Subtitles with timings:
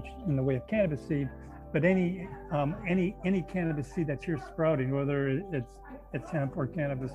[0.00, 1.28] much in the way of cannabis seed,
[1.72, 5.72] but any um, any any cannabis seed that you're sprouting, whether it's
[6.12, 7.12] it's hemp or cannabis,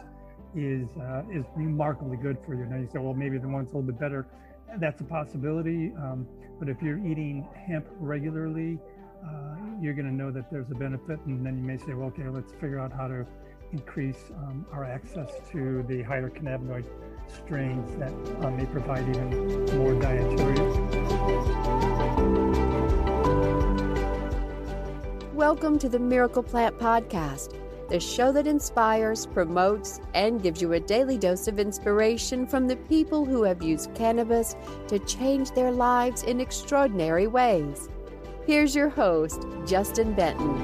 [0.56, 2.66] is uh, is remarkably good for you.
[2.66, 4.28] Now you say, well, maybe the one's a little bit better.
[4.78, 5.94] That's a possibility.
[5.98, 6.28] Um,
[6.60, 8.80] but if you're eating hemp regularly,
[9.24, 12.08] uh, you're going to know that there's a benefit, and then you may say, well,
[12.08, 13.26] okay, let's figure out how to
[13.74, 16.86] increase um, our access to the higher cannabinoid
[17.28, 18.14] strains that
[18.46, 20.56] uh, may provide even more dietary.
[25.36, 30.80] Welcome to the Miracle Plant Podcast, the show that inspires, promotes, and gives you a
[30.80, 34.56] daily dose of inspiration from the people who have used cannabis
[34.88, 37.90] to change their lives in extraordinary ways.
[38.48, 40.56] Here's your host, Justin Benton.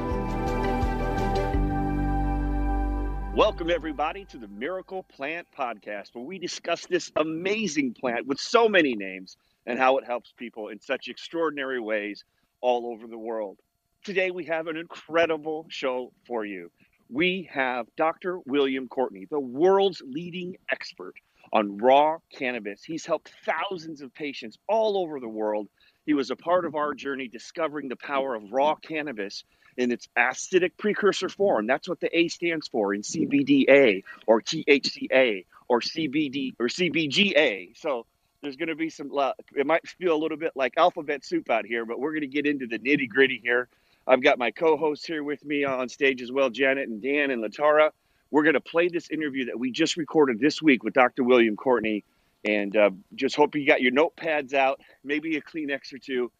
[3.36, 8.70] Welcome, everybody, to the Miracle Plant Podcast, where we discuss this amazing plant with so
[8.70, 9.36] many names
[9.66, 12.24] and how it helps people in such extraordinary ways
[12.62, 13.58] all over the world.
[14.04, 16.72] Today, we have an incredible show for you.
[17.08, 18.40] We have Dr.
[18.48, 21.14] William Courtney, the world's leading expert
[21.54, 22.84] on raw cannabis.
[22.84, 25.68] He's helped thousands of patients all over the world.
[26.04, 29.44] He was a part of our journey discovering the power of raw cannabis
[29.78, 31.68] in its acidic precursor form.
[31.68, 37.78] That's what the A stands for in CBDA or THCA or CBD or CBGA.
[37.78, 38.08] So
[38.42, 41.52] there's going to be some, uh, it might feel a little bit like alphabet soup
[41.52, 43.70] out here, but we're going to get into the nitty gritty here.
[44.08, 47.32] I've got my co hosts here with me on stage as well, Janet and Dan
[47.32, 47.92] and Latara.
[48.30, 51.24] We're going to play this interview that we just recorded this week with Dr.
[51.24, 52.04] William Courtney.
[52.44, 56.32] And uh, just hope you got your notepads out, maybe a Kleenex or two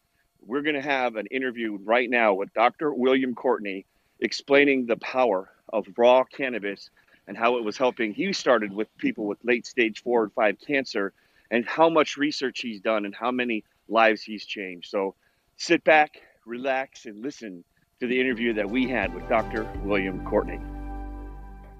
[0.46, 2.94] we're going to have an interview right now with Dr.
[2.94, 3.86] William Courtney
[4.20, 6.90] explaining the power of raw cannabis
[7.28, 8.14] and how it was helping.
[8.14, 11.14] He started with people with late stage four and five cancer
[11.50, 14.90] and how much research he's done and how many lives he's changed.
[14.90, 15.16] So
[15.58, 17.64] sit back, relax, and listen
[18.00, 19.72] to the interview that we had with Dr.
[19.84, 20.60] William Courtney.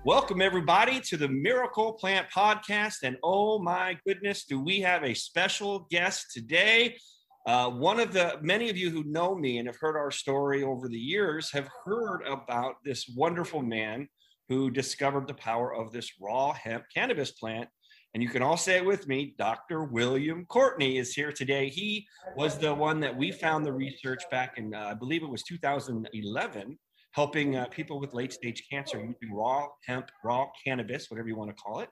[0.04, 3.04] Welcome, everybody, to the Miracle Plant Podcast.
[3.04, 6.98] And oh my goodness, do we have a special guest today?
[7.46, 10.64] Uh, one of the many of you who know me and have heard our story
[10.64, 14.08] over the years have heard about this wonderful man
[14.48, 17.70] who discovered the power of this raw hemp cannabis plant.
[18.14, 19.84] And you can all say it with me Dr.
[19.84, 21.70] William Courtney is here today.
[21.70, 22.06] He
[22.36, 25.44] was the one that we found the research back in, uh, I believe it was
[25.44, 26.78] 2011,
[27.12, 31.56] helping uh, people with late stage cancer using raw hemp, raw cannabis, whatever you want
[31.56, 31.90] to call it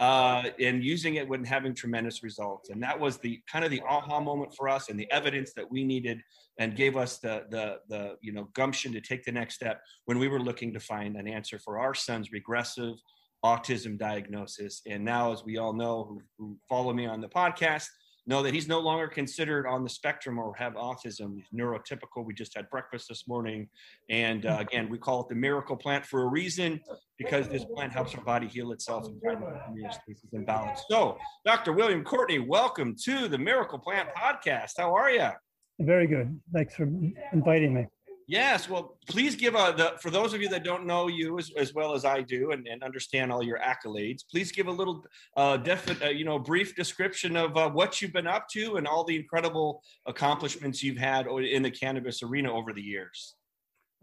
[0.00, 2.70] uh, and using it when having tremendous results.
[2.70, 5.70] And that was the kind of the aha moment for us and the evidence that
[5.70, 6.22] we needed
[6.58, 10.18] and gave us the, the, the you know, gumption to take the next step when
[10.18, 12.94] we were looking to find an answer for our son's regressive
[13.44, 14.82] autism diagnosis.
[14.86, 17.86] And now, as we all know who, who follow me on the podcast,
[18.26, 21.36] know that he's no longer considered on the spectrum or have autism.
[21.36, 22.24] He's neurotypical.
[22.24, 23.68] We just had breakfast this morning.
[24.08, 26.80] And uh, again, we call it the miracle plant for a reason
[27.18, 30.82] because this plant helps our body heal itself and find homeostasis and balance.
[30.88, 31.72] So, Dr.
[31.72, 34.72] William Courtney, welcome to the Miracle Plant podcast.
[34.78, 35.28] How are you?
[35.80, 36.38] Very good.
[36.52, 36.88] Thanks for
[37.32, 37.86] inviting me.
[38.30, 41.50] Yes, well, please give a the, for those of you that don't know you as,
[41.56, 44.22] as well as I do and, and understand all your accolades.
[44.30, 45.04] Please give a little,
[45.36, 48.86] uh, definite, uh, you know, brief description of uh, what you've been up to and
[48.86, 53.34] all the incredible accomplishments you've had in the cannabis arena over the years.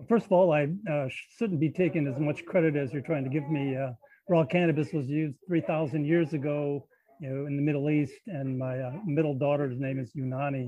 [0.09, 3.29] First of all, I uh, shouldn't be taking as much credit as you're trying to
[3.29, 3.77] give me.
[3.77, 3.91] Uh,
[4.27, 6.85] raw cannabis was used 3,000 years ago,
[7.21, 10.67] you know, in the Middle East, and my uh, middle daughter's name is Unani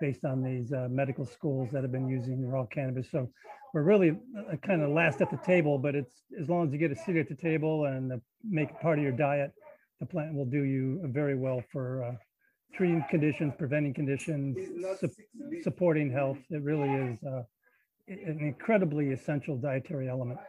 [0.00, 3.10] based on these uh, medical schools that have been using raw cannabis.
[3.10, 3.28] So
[3.72, 6.78] we're really uh, kind of last at the table, but it's as long as you
[6.78, 9.52] get a seat at the table and uh, make it part of your diet,
[10.00, 12.12] the plant will do you very well for uh,
[12.74, 14.56] treating conditions, preventing conditions,
[14.98, 15.10] su-
[15.62, 16.38] supporting health.
[16.50, 17.42] It really is uh,
[18.08, 20.40] an incredibly essential dietary element.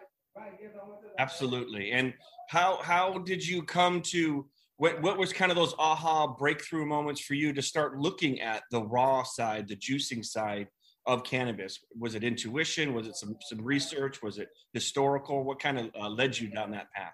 [1.19, 1.91] Absolutely.
[1.91, 2.13] And
[2.47, 4.47] how how did you come to
[4.81, 8.63] what, what was kind of those aha breakthrough moments for you to start looking at
[8.71, 10.67] the raw side, the juicing side
[11.05, 11.77] of cannabis?
[11.99, 12.95] Was it intuition?
[12.95, 14.23] Was it some, some research?
[14.23, 15.43] Was it historical?
[15.43, 17.13] What kind of uh, led you down that path?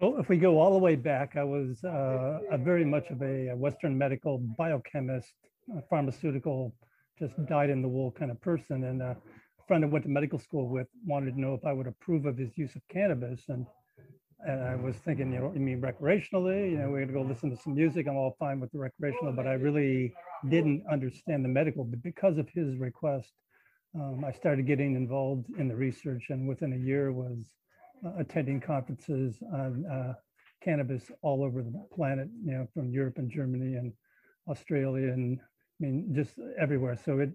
[0.00, 3.20] Well, if we go all the way back, I was uh, a very much of
[3.20, 5.34] a Western medical biochemist,
[5.90, 6.74] pharmaceutical,
[7.18, 8.84] just dyed in the wool kind of person.
[8.84, 9.18] And a
[9.68, 12.38] friend I went to medical school with wanted to know if I would approve of
[12.38, 13.42] his use of cannabis.
[13.50, 13.66] And
[14.46, 16.72] and I was thinking, you know, you mean recreationally?
[16.72, 18.06] You know, we're gonna go listen to some music.
[18.06, 20.12] I'm all fine with the recreational, but I really
[20.48, 21.84] didn't understand the medical.
[21.84, 23.32] But because of his request,
[23.94, 27.38] um, I started getting involved in the research, and within a year was
[28.04, 30.14] uh, attending conferences on uh,
[30.62, 32.28] cannabis all over the planet.
[32.44, 33.92] You know, from Europe and Germany and
[34.48, 36.96] Australia, and I mean, just everywhere.
[37.04, 37.30] So it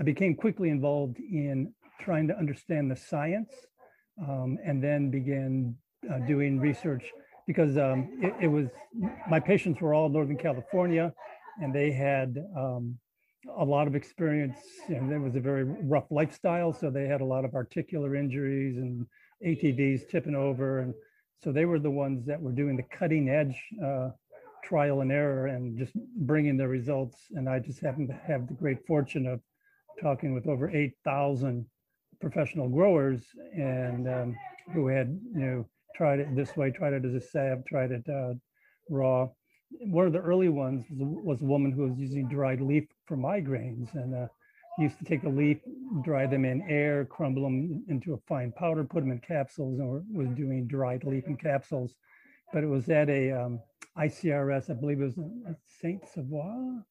[0.00, 3.52] I became quickly involved in trying to understand the science
[4.22, 5.74] um, and then began
[6.12, 7.12] uh, doing research
[7.46, 8.68] because um, it, it, was
[9.28, 11.12] my patients were all Northern California
[11.60, 12.96] and they had um,
[13.56, 14.58] a lot of experience
[14.88, 16.72] and it was a very rough lifestyle.
[16.72, 19.06] So they had a lot of articular injuries and
[19.44, 20.80] ATVs tipping over.
[20.80, 20.94] And
[21.42, 24.10] so they were the ones that were doing the cutting edge uh,
[24.62, 27.16] trial and error and just bringing the results.
[27.34, 29.40] And I just happened to have the great fortune of
[30.00, 31.64] talking with over 8,000
[32.20, 33.22] professional growers
[33.54, 34.36] and um,
[34.72, 38.08] who had, you know, tried it this way, tried it as a salve, tried it
[38.08, 38.34] uh,
[38.88, 39.28] raw.
[39.80, 43.94] One of the early ones was, a woman who was using dried leaf for migraines
[43.94, 44.28] and uh,
[44.78, 45.58] used to take a leaf,
[46.02, 50.04] dry them in air, crumble them into a fine powder, put them in capsules, and
[50.14, 51.94] was doing dried leaf in capsules.
[52.52, 53.60] But it was at a um,
[53.98, 55.18] ICRS, I believe it was
[55.80, 56.84] Saint Sauveur,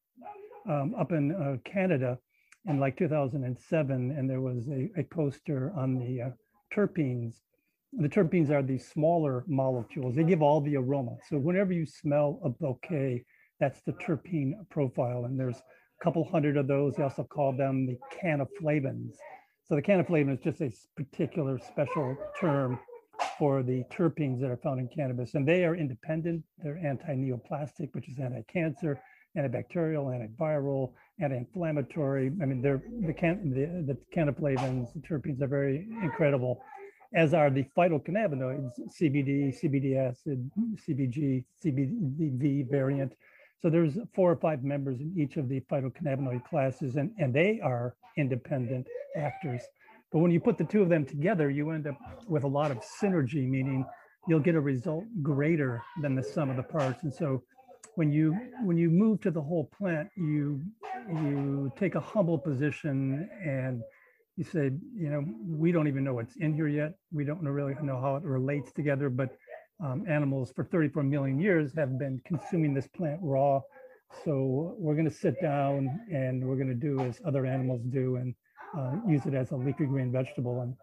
[0.69, 2.19] um, up in uh, Canada,
[2.67, 6.29] in like 2007, and there was a, a poster on the uh,
[6.73, 7.35] terpenes.
[7.94, 10.16] The terpenes are these smaller molecules.
[10.16, 11.16] They give all the aroma.
[11.30, 13.24] So whenever you smell a bouquet,
[13.60, 15.25] that's the terpene profile.
[15.25, 16.95] And there's a couple hundred of those.
[16.95, 19.16] They also call them the canaflavins.
[19.63, 22.80] So the canaflavin is just a particular special term
[23.39, 25.34] for the terpenes that are found in cannabis.
[25.34, 26.44] And they are independent.
[26.60, 29.00] They're anti-neoplastic, which is anti-cancer
[29.38, 32.31] antibacterial, antiviral, anti-inflammatory.
[32.42, 36.62] I mean, they're the can the, the canaflavins, the terpenes are very incredible,
[37.13, 40.50] as are the phytocannabinoids, CBD, CBD acid,
[40.88, 43.13] CBG, CBDV variant.
[43.59, 47.59] So there's four or five members in each of the phytocannabinoid classes, and, and they
[47.63, 49.62] are independent actors.
[50.12, 52.71] But when you put the two of them together, you end up with a lot
[52.71, 53.86] of synergy, meaning
[54.27, 57.03] you'll get a result greater than the sum of the parts.
[57.03, 57.44] And so
[57.95, 60.62] when you when you move to the whole plant, you
[61.10, 63.81] you take a humble position and
[64.38, 66.94] you say, you know, we don't even know what's in here yet.
[67.12, 69.36] We don't really know how it relates together, but
[69.84, 73.62] um, animals for 34 million years have been consuming this plant raw.
[74.24, 78.18] So we're going to sit down and we're going to do as other animals do
[78.18, 78.36] and
[78.78, 80.62] uh, use it as a leafy green vegetable.
[80.62, 80.75] And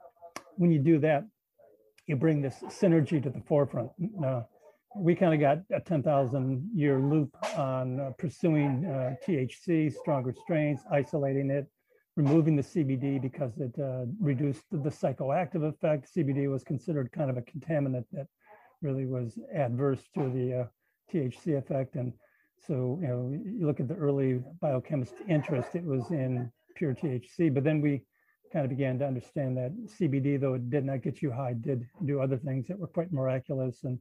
[0.56, 1.25] when you do that,
[2.06, 3.91] you bring this synergy to the forefront.
[4.25, 4.43] Uh,
[4.97, 10.81] we kind of got a 10,000 year loop on uh, pursuing uh, THC, stronger strains,
[10.93, 11.67] isolating it,
[12.16, 16.08] removing the CBD because it uh, reduced the psychoactive effect.
[16.14, 18.26] CBD was considered kind of a contaminant that
[18.82, 20.64] really was adverse to the uh,
[21.12, 21.96] THC effect.
[21.96, 22.12] And
[22.66, 27.52] so, you know, you look at the early biochemist interest, it was in pure THC,
[27.52, 28.02] but then we
[28.52, 31.84] kind of began to understand that CBD, though it did not get you high, did
[32.05, 33.82] do other things that were quite miraculous.
[33.82, 33.99] And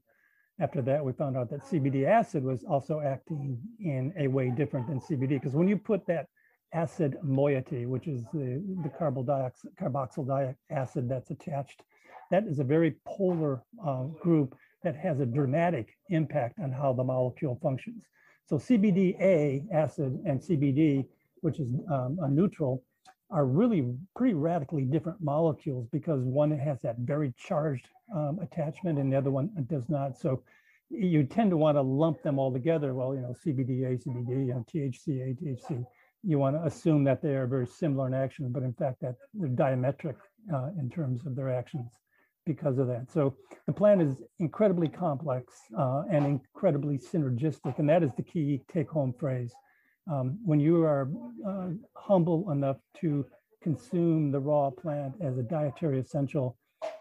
[0.59, 4.87] after that, we found out that CBD acid was also acting in a way different
[4.87, 5.29] than CBD.
[5.29, 6.27] Because when you put that
[6.73, 11.83] acid moiety, which is the, the carboxyl acid that's attached,
[12.31, 17.03] that is a very polar uh, group that has a dramatic impact on how the
[17.03, 18.03] molecule functions.
[18.45, 21.05] So CBDA acid and CBD,
[21.41, 22.83] which is um, a neutral,
[23.29, 29.11] are really pretty radically different molecules because one has that very charged um, attachment and
[29.11, 30.17] the other one does not.
[30.17, 30.43] So
[30.89, 32.93] you tend to want to lump them all together.
[32.93, 35.85] Well, you know, CBDA, CBD, know, THCA, THC.
[36.23, 39.15] You want to assume that they are very similar in action, but in fact that
[39.33, 40.15] they're diametric
[40.53, 41.91] uh, in terms of their actions
[42.45, 43.11] because of that.
[43.11, 43.35] So
[43.67, 49.13] the plan is incredibly complex uh, and incredibly synergistic, and that is the key take-home
[49.17, 49.53] phrase.
[50.11, 51.09] Um, when you are
[51.47, 53.25] uh, humble enough to
[53.61, 56.57] consume the raw plant as a dietary essential,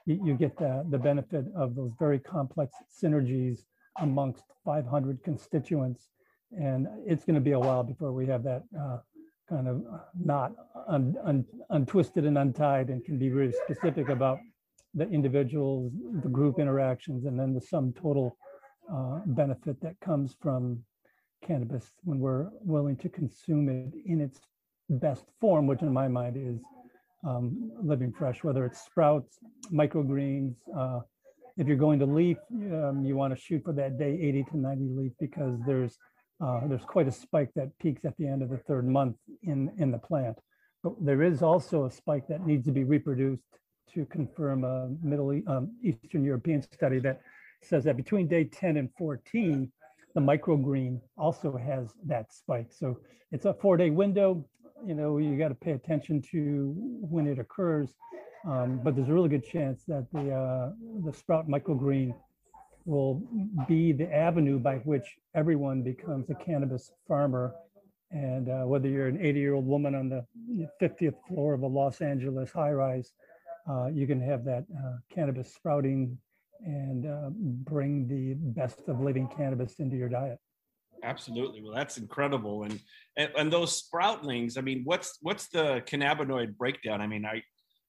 [0.07, 3.65] you, you, get the, the benefit of those very complex synergies
[3.99, 6.09] amongst 500 constituents.
[6.53, 8.99] And it's going to be a while before we have that uh,
[9.49, 9.83] kind of
[10.19, 10.53] not
[10.89, 14.39] un, un, untwisted and untied and can be very specific about
[14.95, 18.37] the individuals, the group interactions, and then the sum total
[18.93, 20.83] uh, benefit that comes from
[21.47, 24.41] cannabis when we're willing to consume it in its
[24.89, 26.61] best form, which in my mind is
[27.27, 29.39] um, living fresh, whether it's sprouts,
[29.73, 30.55] microgreens.
[30.77, 31.01] Uh,
[31.57, 34.59] if you're going to leaf, um, you want to shoot for that day 80 to
[34.59, 35.97] 90 leaf because there's
[36.43, 39.71] uh, there's quite a spike that peaks at the end of the third month in
[39.79, 40.39] in the plant.
[40.83, 43.43] But there is also a spike that needs to be reproduced
[43.95, 47.21] to confirm a Middle um, Eastern European study that
[47.63, 49.71] says that between day 10 and 14,
[50.15, 52.69] the microgreen also has that spike.
[52.71, 52.99] So
[53.31, 54.45] it's a four day window.
[54.85, 57.95] You know, you got to pay attention to when it occurs.
[58.45, 60.73] Um, but there's a really good chance that the uh,
[61.05, 62.13] the sprout microgreen
[62.85, 63.23] will
[63.69, 67.55] be the avenue by which everyone becomes a cannabis farmer
[68.11, 70.27] And uh, whether you're an 80 year old woman on the
[70.81, 73.13] 50th floor of a Los Angeles high rise,
[73.69, 76.19] uh, you can have that uh, cannabis sprouting
[76.65, 80.39] and uh, bring the best of living cannabis into your diet.
[81.03, 81.63] Absolutely.
[81.63, 82.63] Well, that's incredible.
[82.63, 82.79] And,
[83.17, 84.57] and and those sproutlings.
[84.57, 87.01] I mean, what's what's the cannabinoid breakdown?
[87.01, 87.43] I mean, I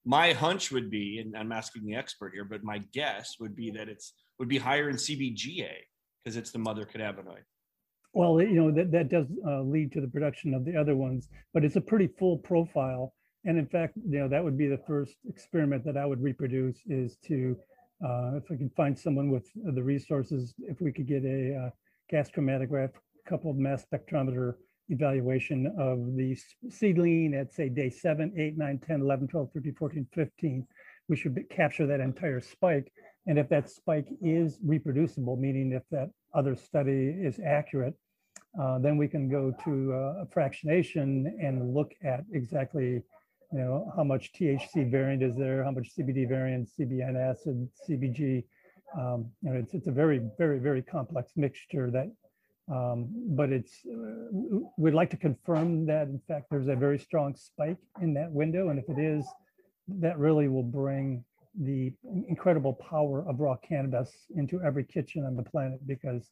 [0.05, 3.71] my hunch would be, and I'm asking the expert here, but my guess would be
[3.71, 5.71] that it's would be higher in CBGA
[6.23, 7.43] because it's the mother cannabinoid.
[8.13, 11.29] Well, you know that that does uh, lead to the production of the other ones,
[11.53, 13.13] but it's a pretty full profile.
[13.45, 16.77] And in fact, you know that would be the first experiment that I would reproduce
[16.87, 17.57] is to,
[18.05, 21.69] uh, if I can find someone with the resources, if we could get a uh,
[22.09, 22.91] gas chromatograph
[23.27, 24.55] coupled mass spectrometer
[24.89, 26.37] evaluation of the
[26.69, 30.67] seedling at say day 7, 8, 9, 10, 11, 12, 13, 14, 15.
[31.09, 32.91] We should be, capture that entire spike.
[33.25, 37.93] And if that spike is reproducible, meaning if that other study is accurate,
[38.59, 43.01] uh, then we can go to uh, fractionation and look at exactly
[43.51, 48.43] you know how much THC variant is there, how much CBD variant, CBN acid, CBG.
[48.97, 52.11] Um, you know, it's it's a very very very complex mixture that
[52.71, 57.35] um, but it's, uh, we'd like to confirm that in fact there's a very strong
[57.35, 58.69] spike in that window.
[58.69, 59.25] And if it is,
[59.87, 61.25] that really will bring
[61.61, 61.91] the
[62.27, 66.31] incredible power of raw cannabis into every kitchen on the planet because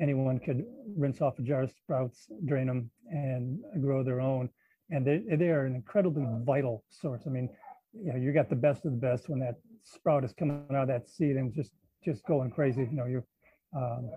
[0.00, 0.64] anyone could
[0.96, 4.48] rinse off a jar of sprouts, drain them, and grow their own.
[4.90, 7.22] And they, they are an incredibly vital source.
[7.26, 7.48] I mean,
[7.92, 10.82] you know, you got the best of the best when that sprout is coming out
[10.82, 11.72] of that seed and just
[12.04, 12.88] just going crazy.
[12.90, 13.24] You know, you're
[13.74, 14.10] um,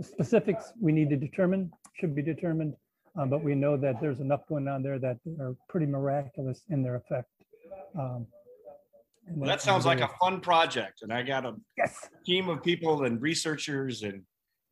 [0.00, 2.74] specifics we need to determine, should be determined,
[3.18, 6.82] um, but we know that there's enough going on there that are pretty miraculous in
[6.82, 7.28] their effect.
[7.98, 8.26] Um,
[9.30, 12.08] well, that sounds like a fun project, and I got a yes.
[12.24, 14.22] team of people and researchers, and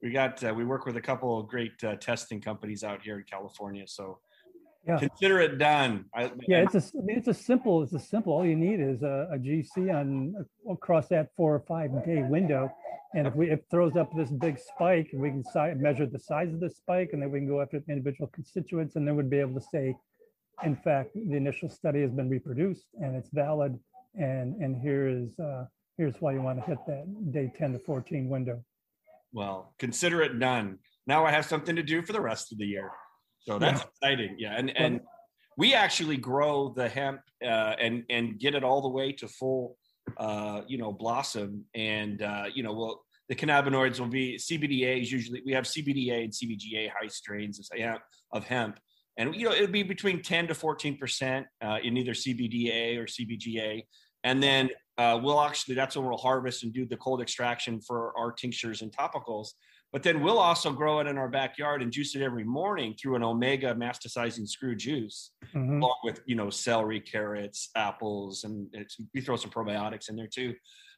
[0.03, 3.19] we got uh, we work with a couple of great uh, testing companies out here
[3.19, 3.85] in California.
[3.87, 4.19] So
[4.87, 4.99] yeah.
[4.99, 6.07] consider it done.
[6.15, 8.33] I, yeah, it's a I mean, it's a simple it's a simple.
[8.33, 10.35] All you need is a, a GC on
[10.71, 12.71] across that four or five day window,
[13.15, 16.53] and if we, it throws up this big spike, we can si- measure the size
[16.53, 19.29] of the spike and then we can go after the individual constituents and then we'd
[19.29, 19.95] be able to say,
[20.65, 23.79] in fact, the initial study has been reproduced and it's valid.
[24.15, 25.65] And, and here is, uh,
[25.97, 28.63] here's why you want to hit that day 10 to 14 window.
[29.33, 30.79] Well, consider it done.
[31.07, 32.91] Now I have something to do for the rest of the year.
[33.41, 33.87] So that's yeah.
[33.89, 34.37] exciting.
[34.39, 34.55] Yeah.
[34.57, 35.01] And, and
[35.57, 39.77] we actually grow the hemp uh, and, and get it all the way to full
[40.17, 41.65] uh, you know, blossom.
[41.75, 46.25] And, uh, you know, well, the cannabinoids will be CBDA is usually, we have CBDA
[46.25, 48.01] and CBGA high strains of,
[48.33, 48.79] of hemp.
[49.17, 53.85] And, you know, it'll be between 10 to 14% uh, in either CBDA or CBGA.
[54.25, 58.17] And then uh, we'll actually, that's when we'll harvest and do the cold extraction for
[58.17, 59.49] our tinctures and topicals.
[59.93, 63.17] But then we'll also grow it in our backyard and juice it every morning through
[63.17, 65.83] an omega masticizing screw juice, mm-hmm.
[65.83, 68.75] along with you know celery, carrots, apples, and
[69.13, 70.55] we throw some probiotics in there too.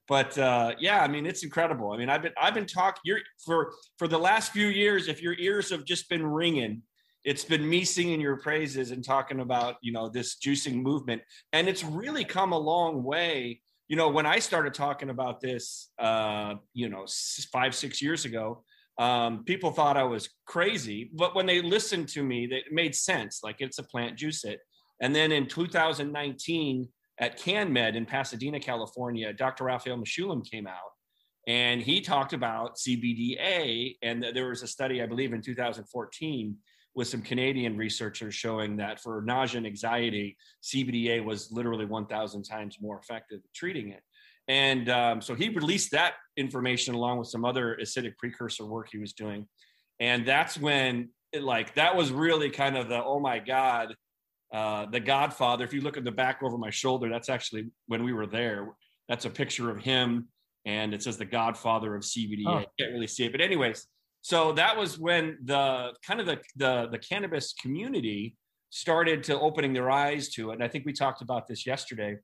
[0.06, 1.90] But uh, yeah, I mean it's incredible.
[1.90, 5.09] I mean I've been I've been talking for for the last few years.
[5.09, 6.83] If your ears have just been ringing,
[7.25, 11.69] it's been me singing your praises and talking about you know this juicing movement, and
[11.69, 13.61] it's really come a long way.
[13.88, 17.07] You know, when I started talking about this, uh, you know,
[17.52, 18.64] five six years ago,
[18.99, 23.40] um, people thought I was crazy, but when they listened to me, it made sense.
[23.43, 24.61] Like it's a plant juice it.
[25.00, 26.88] And then in 2019
[27.21, 29.64] at CannMed in Pasadena, California, Dr.
[29.64, 30.93] Raphael Mechoulam came out
[31.47, 33.97] and he talked about CBDA.
[34.02, 36.57] And there was a study, I believe, in 2014
[36.95, 42.79] with some Canadian researchers showing that for nausea and anxiety, CBDA was literally 1,000 times
[42.81, 44.03] more effective at treating it.
[44.47, 48.99] And um, so he released that information along with some other acidic precursor work he
[48.99, 49.47] was doing.
[50.01, 53.97] And that's when, it, like, that was really kind of the, oh my God,
[54.53, 55.65] uh, the Godfather.
[55.65, 58.69] If you look at the back over my shoulder, that's actually when we were there.
[59.09, 60.29] That's a picture of him.
[60.67, 62.45] And it says the Godfather of CBD.
[62.47, 62.59] Oh.
[62.59, 63.33] I can't really see it.
[63.33, 63.87] But, anyways,
[64.25, 68.37] so that was when the kind of the, the, the cannabis community
[68.71, 70.54] started to opening their eyes to it.
[70.54, 72.16] And I think we talked about this yesterday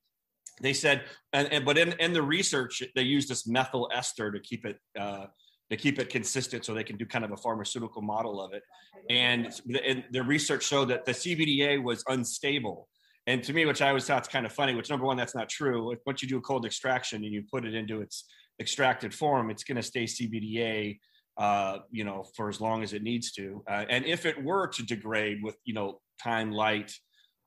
[0.60, 4.38] they said, and, and, but in, in the research, they use this methyl ester to
[4.40, 5.26] keep it uh,
[5.70, 8.64] to keep it consistent, so they can do kind of a pharmaceutical model of it.
[9.08, 9.48] And,
[9.86, 12.88] and the research showed that the CBDA was unstable.
[13.28, 15.34] And to me, which I always thought is kind of funny, which number one, that's
[15.36, 15.94] not true.
[16.06, 18.24] Once you do a cold extraction and you put it into its
[18.60, 20.98] extracted form, it's going to stay CBDA,
[21.36, 23.62] uh, you know, for as long as it needs to.
[23.68, 26.92] Uh, and if it were to degrade with, you know, time, light,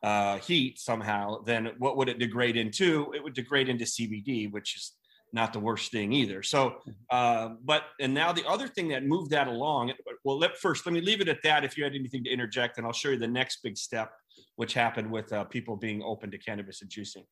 [0.03, 3.13] uh, heat somehow, then what would it degrade into?
[3.15, 4.93] It would degrade into CBD, which is
[5.31, 6.43] not the worst thing either.
[6.43, 6.75] So,
[7.09, 10.93] uh, but and now the other thing that moved that along, well, let first let
[10.93, 11.63] me leave it at that.
[11.63, 14.11] If you had anything to interject, and I'll show you the next big step,
[14.57, 17.25] which happened with uh, people being open to cannabis and juicing.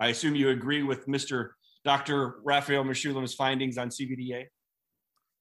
[0.00, 1.50] I assume you agree with Mr.
[1.84, 2.36] Dr.
[2.44, 4.46] Raphael Mechoulam's findings on CBDA.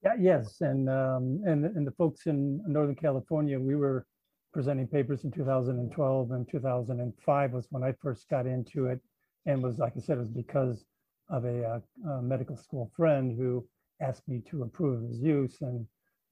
[0.03, 4.05] Yeah, yes, and um, and and the folks in Northern California, we were
[4.53, 9.01] presenting papers in 2012 and 2005 was when I first got into it,
[9.45, 10.85] and was like I said, it was because
[11.29, 11.63] of a,
[12.07, 13.67] uh, a medical school friend who
[14.01, 15.85] asked me to approve his use, and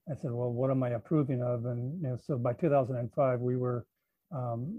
[0.09, 1.65] I said, well, what am I approving of?
[1.65, 3.85] And you know, so by 2005, we were
[4.31, 4.73] um,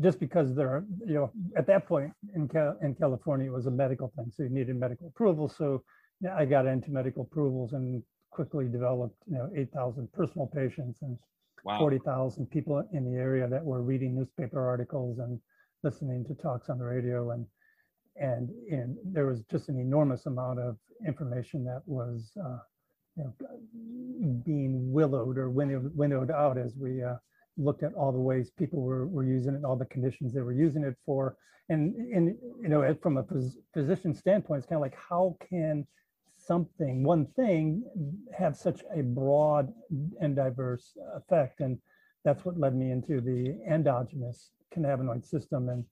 [0.00, 3.66] just because there are, you know, at that point in, Cal- in California, it was
[3.66, 4.32] a medical thing.
[4.34, 5.48] So you needed medical approval.
[5.48, 5.82] So
[6.36, 11.16] I got into medical approvals and quickly developed, you know, 8,000 personal patients and
[11.64, 11.78] wow.
[11.78, 15.38] 40,000 people in the area that were reading newspaper articles and
[15.82, 17.30] listening to talks on the radio.
[17.30, 17.46] And,
[18.16, 22.58] and, and there was just an enormous amount of information that was, uh,
[23.16, 27.16] you know, being willowed or winnowed, winnowed out as we uh,
[27.58, 30.54] looked at all the ways people were, were using it, all the conditions they were
[30.54, 31.36] using it for.
[31.68, 35.86] And, and you know, from a phys- physician standpoint, it's kind of like, how can
[36.46, 37.84] something, one thing,
[38.36, 39.72] have such a broad
[40.20, 41.60] and diverse effect.
[41.60, 41.78] And
[42.24, 45.68] that's what led me into the endogenous cannabinoid system.
[45.68, 45.84] And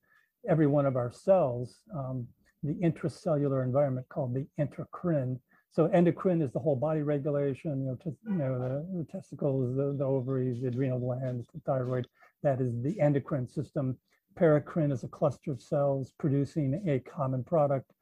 [0.49, 2.27] every one of our cells, um,
[2.63, 5.41] the intracellular environment called the endocrine.
[5.73, 9.77] So endocrine is the whole body regulation, you know, t- you know the, the testicles,
[9.77, 12.07] the, the, ovaries, the adrenal glands, the thyroid.
[12.43, 13.97] That is the endocrine system.
[14.39, 17.93] Paracrine is a cluster of cells producing a common product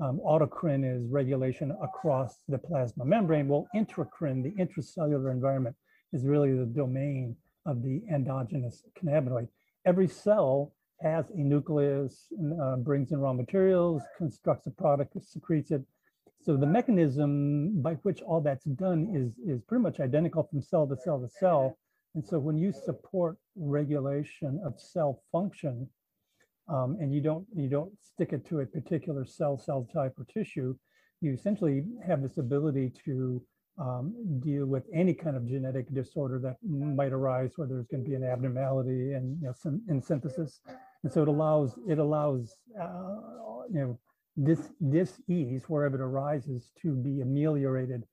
[0.00, 3.48] um, autocrine is regulation across the plasma membrane.
[3.48, 5.76] Well, intracrine, the intracellular environment,
[6.12, 7.36] is really the domain
[7.66, 9.48] of the endogenous cannabinoid.
[9.84, 12.26] Every cell has a nucleus,
[12.60, 15.82] uh, brings in raw materials, constructs a product, secretes it.
[16.40, 20.86] So the mechanism by which all that's done is, is pretty much identical from cell
[20.86, 21.76] to cell to cell.
[22.14, 25.88] And so when you support regulation of cell function,
[26.68, 30.24] um, and you don't you don't stick it to a particular cell, cell type, or
[30.24, 30.74] tissue,
[31.20, 33.42] you essentially have this ability to
[33.78, 38.08] um, deal with any kind of genetic disorder that might arise, where there's going to
[38.08, 40.60] be an abnormality in, you know, some, in synthesis,
[41.02, 43.16] and so it allows it allows uh,
[43.70, 43.98] you know
[44.36, 48.04] this this ease wherever it arises to be ameliorated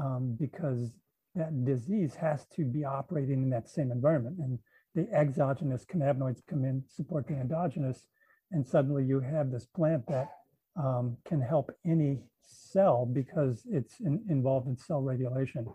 [0.00, 0.92] um, because
[1.34, 4.36] that disease has to be operating in that same environment.
[4.38, 4.58] And
[4.94, 8.04] the exogenous cannabinoids come in, support the endogenous,
[8.52, 10.28] and suddenly you have this plant that
[10.76, 15.66] um, can help any cell because it's in, involved in cell regulation.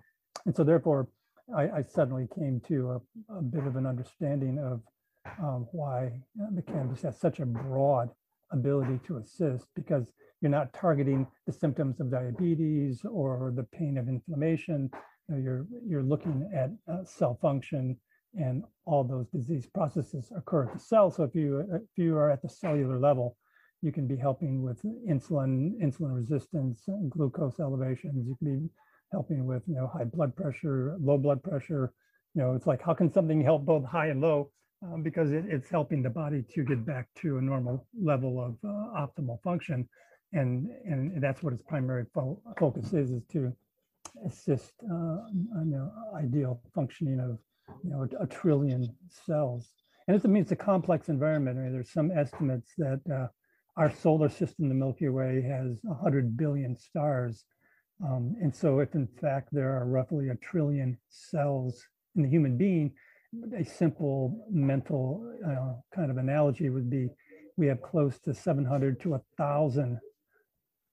[0.45, 1.07] And so therefore,
[1.55, 4.81] I, I suddenly came to a, a, bit of an understanding of
[5.41, 6.11] um, why
[6.53, 8.09] the cannabis has such a broad
[8.51, 14.07] ability to assist because you're not targeting the symptoms of diabetes or the pain of
[14.07, 14.89] inflammation.
[15.27, 17.97] You know, you're, you're looking at uh, cell function,
[18.37, 21.09] and all those disease processes occur at the cell.
[21.09, 23.37] So if you if you are at the cellular level,
[23.81, 28.27] you can be helping with insulin, insulin resistance, glucose elevations.
[28.27, 28.69] You can be
[29.11, 31.93] helping with you know high blood pressure, low blood pressure.
[32.35, 34.51] You know, it's like how can something help both high and low?
[34.81, 38.55] Um, because it, it's helping the body to get back to a normal level of
[38.63, 39.89] uh, optimal function,
[40.33, 43.51] and and that's what its primary fo- focus is: is to
[44.25, 47.39] assist uh, you know ideal functioning of
[47.83, 48.87] you know, a, trillion
[49.25, 49.69] cells.
[50.07, 51.57] And it means it's a complex environment.
[51.57, 53.27] I mean, there's some estimates that uh,
[53.77, 57.45] our solar system, the Milky Way, has 100 billion stars.
[58.03, 61.83] Um, and so, if in fact there are roughly a trillion cells
[62.15, 62.93] in the human being,
[63.57, 67.09] a simple mental uh, kind of analogy would be
[67.57, 69.99] we have close to 700 to 1,000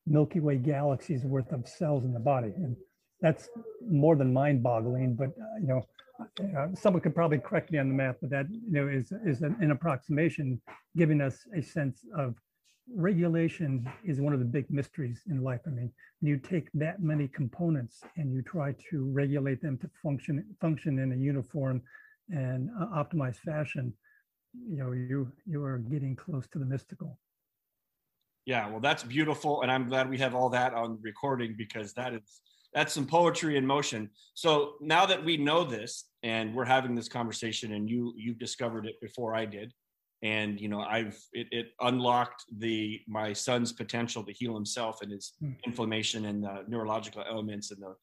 [0.07, 2.53] Milky Way galaxies worth of cells in the body.
[2.57, 2.77] And
[3.21, 3.49] that's
[3.89, 5.83] more than mind boggling, but uh, you know,
[6.21, 9.43] uh, someone could probably correct me on the math, but that you know is is
[9.43, 10.61] an, an, approximation,
[10.97, 12.35] giving us a sense of
[12.95, 15.61] regulation is one of the big mysteries in life.
[15.67, 20.45] I mean, you take that many components and you try to regulate them to function
[20.61, 21.83] function in a uniform
[22.31, 23.93] and uh, optimized fashion.
[24.69, 27.19] You know, you you are getting close to the mystical.
[28.47, 32.15] Yeah, well, that's beautiful, and I'm glad we have all that on recording because that
[32.15, 32.41] is
[32.77, 34.11] that's some poetry in motion.
[34.35, 38.87] So now that we know this and we're having this conversation and you you've discovered
[38.87, 39.73] it before I did
[40.23, 45.11] and you know I've it, it unlocked the my son's potential to heal himself and
[45.11, 45.57] his mm.
[45.67, 47.95] inflammation and the neurological elements and the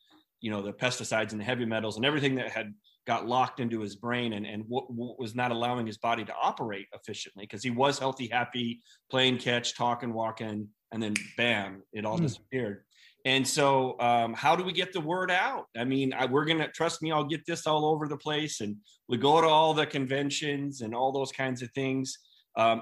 [0.42, 2.74] you know the pesticides and the heavy metals and everything that had
[3.06, 6.34] got locked into his brain and, and what, what was not allowing his body to
[6.42, 8.82] operate efficiently because he was healthy, happy,
[9.12, 12.22] playing catch, talking, walking, and then bam, it all mm.
[12.22, 12.84] disappeared
[13.26, 15.68] And so, um, how do we get the word out?
[15.78, 17.12] I mean, I, we're gonna trust me.
[17.12, 18.76] I'll get this all over the place, and
[19.08, 22.18] we go to all the conventions and all those kinds of things.
[22.58, 22.82] Um,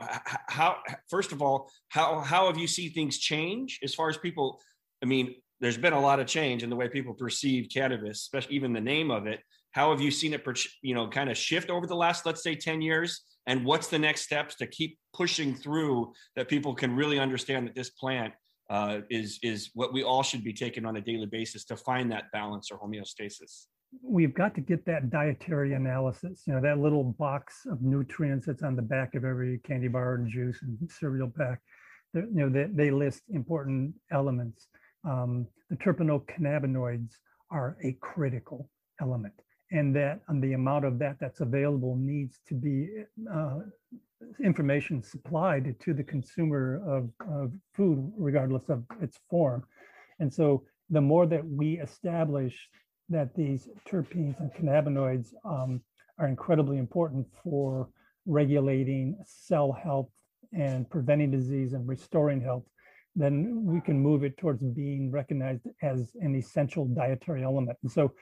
[0.49, 0.77] how,
[1.09, 4.59] first of all, how how have you seen things change as far as people?
[5.03, 8.55] I mean, there's been a lot of change in the way people perceive cannabis, especially
[8.55, 9.41] even the name of it.
[9.71, 10.43] How have you seen it,
[10.81, 13.21] you know, kind of shift over the last, let's say, ten years?
[13.47, 17.75] And what's the next steps to keep pushing through that people can really understand that
[17.75, 18.33] this plant
[18.71, 22.09] uh, is is what we all should be taking on a daily basis to find
[22.11, 23.65] that balance or homeostasis.
[24.01, 26.43] We've got to get that dietary analysis.
[26.47, 30.15] You know, that little box of nutrients that's on the back of every candy bar
[30.15, 31.59] and juice and cereal pack.
[32.13, 34.67] You know, they, they list important elements.
[35.03, 37.11] Um, the terpenocannabinoids
[37.51, 38.69] are a critical
[39.01, 39.33] element
[39.71, 42.89] and that and the amount of that that's available needs to be
[43.33, 43.59] uh,
[44.43, 49.63] information supplied to the consumer of, of food, regardless of its form.
[50.19, 52.69] And so the more that we establish
[53.09, 55.81] that these terpenes and cannabinoids um,
[56.19, 57.89] are incredibly important for
[58.25, 60.09] regulating cell health
[60.53, 62.63] and preventing disease and restoring health,
[63.15, 67.77] then we can move it towards being recognized as an essential dietary element.
[67.83, 68.13] And so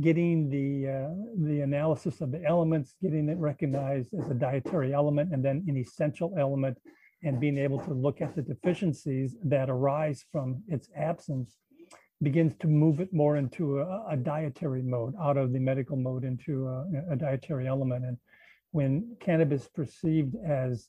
[0.00, 5.32] getting the uh, the analysis of the elements, getting it recognized as a dietary element,
[5.32, 6.78] and then an essential element,
[7.22, 11.56] and being able to look at the deficiencies that arise from its absence,
[12.22, 16.24] begins to move it more into a, a dietary mode, out of the medical mode
[16.24, 18.04] into a, a dietary element.
[18.04, 18.18] And
[18.72, 20.88] when cannabis perceived as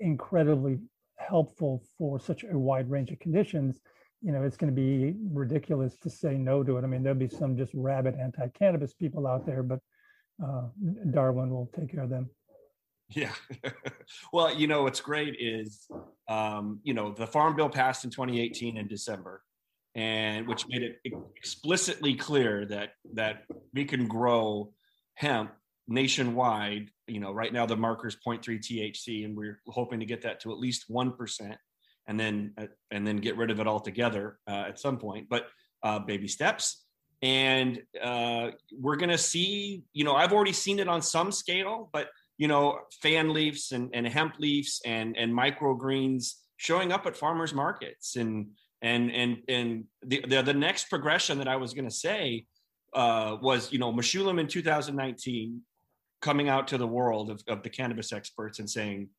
[0.00, 0.78] incredibly
[1.16, 3.80] helpful for such a wide range of conditions,
[4.22, 6.84] you know, it's going to be ridiculous to say no to it.
[6.84, 9.80] I mean, there'll be some just rabid anti-cannabis people out there, but
[10.44, 10.68] uh,
[11.10, 12.28] Darwin will take care of them.
[13.08, 13.32] Yeah.
[14.32, 15.88] well, you know, what's great is,
[16.28, 19.42] um, you know, the Farm Bill passed in 2018 in December,
[19.94, 21.00] and which made it
[21.36, 23.42] explicitly clear that that
[23.74, 24.72] we can grow
[25.14, 25.50] hemp
[25.88, 26.90] nationwide.
[27.08, 30.40] You know, right now the marker is 0.3 THC, and we're hoping to get that
[30.40, 31.56] to at least one percent
[32.10, 35.28] and then uh, and then get rid of it altogether uh, at some point.
[35.30, 35.46] But
[35.84, 36.84] uh, baby steps,
[37.22, 39.84] and uh, we're gonna see.
[39.92, 43.90] You know, I've already seen it on some scale, but you know, fan leaves and,
[43.94, 48.48] and hemp leaves and and microgreens showing up at farmers markets and
[48.82, 52.46] and and and the the, the next progression that I was gonna say
[52.92, 55.60] uh, was you know Mechoulam in 2019
[56.20, 59.10] coming out to the world of, of the cannabis experts and saying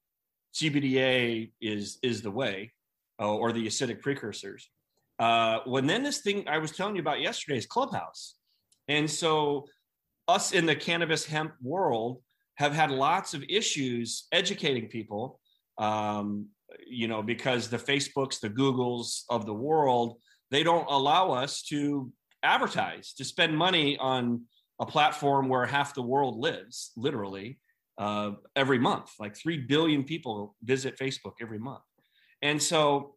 [0.53, 2.73] CBDA is is the way
[3.21, 4.69] uh, or the acidic precursors.
[5.19, 8.35] Uh, when then this thing I was telling you about yesterday is Clubhouse.
[8.87, 9.67] And so
[10.27, 12.21] us in the cannabis hemp world
[12.55, 15.39] have had lots of issues educating people,
[15.77, 16.47] um,
[16.87, 22.11] you know, because the Facebooks, the Googles of the world, they don't allow us to
[22.43, 24.43] advertise, to spend money on
[24.79, 27.59] a platform where half the world lives, literally,
[27.97, 29.11] uh, every month.
[29.19, 31.83] Like 3 billion people visit Facebook every month.
[32.41, 33.15] And so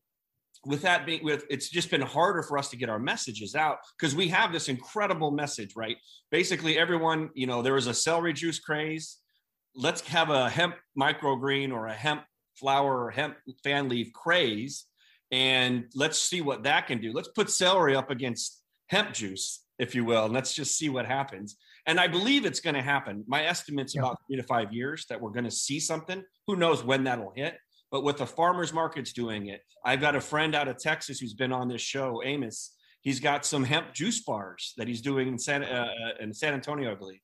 [0.67, 3.79] with that being with it's just been harder for us to get our messages out
[3.99, 5.97] because we have this incredible message, right?
[6.31, 9.19] Basically, everyone, you know, there was a celery juice craze.
[9.75, 12.23] Let's have a hemp microgreen or a hemp
[12.57, 14.87] flower or hemp fan leaf craze.
[15.31, 17.13] And let's see what that can do.
[17.13, 21.07] Let's put celery up against hemp juice, if you will, and let's just see what
[21.07, 21.57] happens.
[21.87, 23.25] And I believe it's going to happen.
[23.27, 24.03] My estimate's yeah.
[24.03, 26.23] about three to five years that we're going to see something.
[26.47, 27.59] Who knows when that'll hit?
[27.95, 29.61] But with the farmers markets doing it.
[29.85, 32.75] I've got a friend out of Texas who's been on this show, Amos.
[33.03, 35.87] He's got some hemp juice bars that he's doing in San, uh,
[36.19, 37.21] in San Antonio, I believe.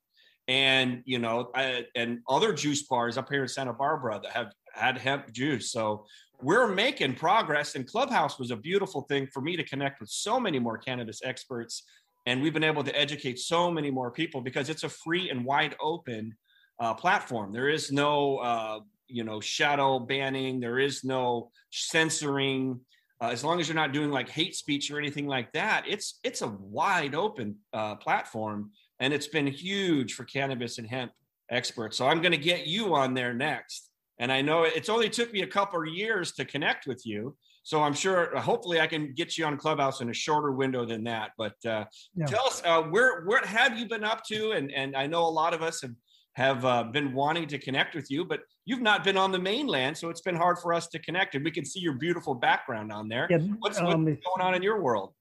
[0.46, 4.52] And, you know, I, and other juice bars up here in Santa Barbara that have
[4.72, 5.72] had hemp juice.
[5.72, 6.06] So
[6.40, 7.74] we're making progress.
[7.74, 11.20] And Clubhouse was a beautiful thing for me to connect with so many more cannabis
[11.24, 11.82] experts.
[12.26, 15.44] And we've been able to educate so many more people because it's a free and
[15.44, 16.32] wide open
[16.78, 17.52] uh, platform.
[17.52, 22.78] There is no uh, you know shadow banning there is no censoring
[23.22, 26.18] uh, as long as you're not doing like hate speech or anything like that it's
[26.24, 28.70] it's a wide open uh, platform
[29.00, 31.12] and it's been huge for cannabis and hemp
[31.50, 31.96] experts.
[31.96, 33.90] So i'm going to get you on there next.
[34.18, 37.36] And i know it's only took me a couple of years to connect with you
[37.62, 40.84] so i'm sure uh, hopefully i can get you on clubhouse in a shorter window
[40.84, 41.32] than that.
[41.36, 42.26] But uh, yeah.
[42.26, 44.52] tell us uh, where where have you been up to?
[44.52, 45.94] And and i know a lot of us have
[46.34, 48.40] have uh, been wanting to connect with you, but
[48.70, 51.34] you've not been on the mainland, so it's been hard for us to connect.
[51.34, 53.26] And we can see your beautiful background on there.
[53.28, 55.12] Yeah, what's, um, what's going on in your world?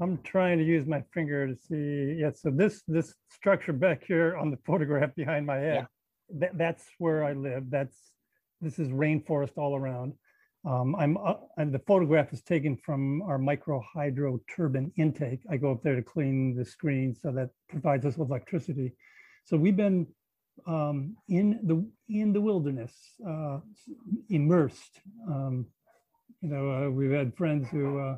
[0.00, 2.18] I'm trying to use my finger to see.
[2.20, 5.86] Yeah, so this this structure back here on the photograph behind my head,
[6.30, 6.38] yeah.
[6.40, 7.70] that, that's where I live.
[7.70, 7.96] That's
[8.60, 10.14] this is rainforest all around.
[10.66, 15.40] Um, I'm, uh, and the photograph is taken from our micro hydro turbine intake.
[15.50, 18.92] I go up there to clean the screen, so that provides us with electricity.
[19.44, 20.06] So we've been
[20.66, 22.92] um, in the in the wilderness,
[23.26, 23.58] uh,
[24.28, 25.00] immersed.
[25.28, 25.66] Um,
[26.40, 28.16] you know, uh, we've had friends who uh,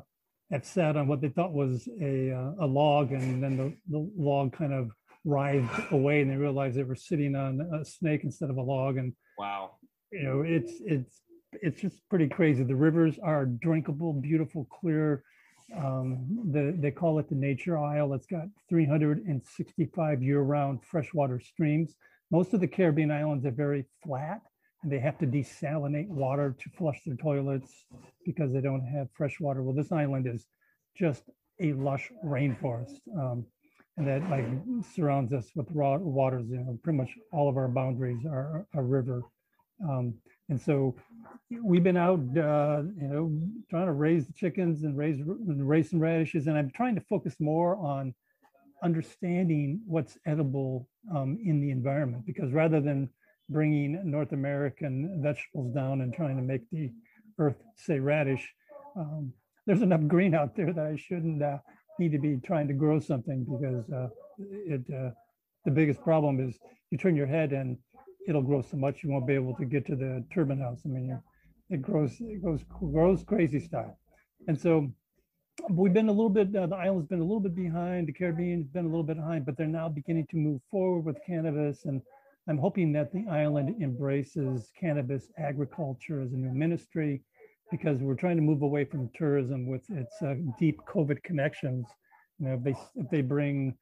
[0.51, 4.09] have sat on what they thought was a uh, a log, and then the, the
[4.17, 4.91] log kind of
[5.25, 8.97] writhed away, and they realized they were sitting on a snake instead of a log.
[8.97, 9.77] And wow,
[10.11, 11.21] you know, it's it's
[11.61, 12.63] it's just pretty crazy.
[12.63, 15.23] The rivers are drinkable, beautiful, clear.
[15.75, 18.13] Um, the, they call it the Nature Isle.
[18.13, 21.95] It's got 365 year-round freshwater streams.
[22.33, 24.41] Most of the Caribbean islands are very flat,
[24.81, 27.85] and they have to desalinate water to flush their toilets
[28.25, 29.61] because they don't have fresh water.
[29.61, 30.47] Well, this island is
[30.97, 31.29] just
[31.61, 33.45] a lush rainforest, um,
[33.97, 34.45] and that like
[34.95, 36.47] surrounds us with raw waters.
[36.49, 39.21] You know, pretty much all of our boundaries are a river.
[39.87, 40.15] Um,
[40.49, 40.95] and so
[41.63, 43.31] we've been out, uh, you know,
[43.69, 47.01] trying to raise the chickens and raise and raise some radishes, and I'm trying to
[47.01, 48.15] focus more on
[48.83, 53.09] understanding what's edible um, in the environment because rather than
[53.49, 56.91] bringing North American vegetables down and trying to make the
[57.39, 58.47] earth say radish,
[58.95, 59.31] um,
[59.65, 61.57] there's enough green out there that I shouldn't uh,
[61.99, 65.11] need to be trying to grow something because uh, it uh,
[65.65, 66.57] the biggest problem is
[66.91, 67.77] you turn your head and
[68.27, 70.81] it'll grow so much you won't be able to get to the turbine house.
[70.85, 71.19] I mean,
[71.69, 73.97] it grows, it goes, grows crazy style.
[74.47, 74.91] And so
[75.69, 78.67] we've been a little bit, uh, the island's been a little bit behind, the Caribbean's
[78.67, 81.85] been a little bit behind, but they're now beginning to move forward with cannabis.
[81.85, 82.01] And
[82.47, 87.21] I'm hoping that the island embraces cannabis agriculture as a new ministry
[87.71, 91.87] because we're trying to move away from tourism with its uh, deep COVID connections.
[92.39, 93.75] You know, if they, if they bring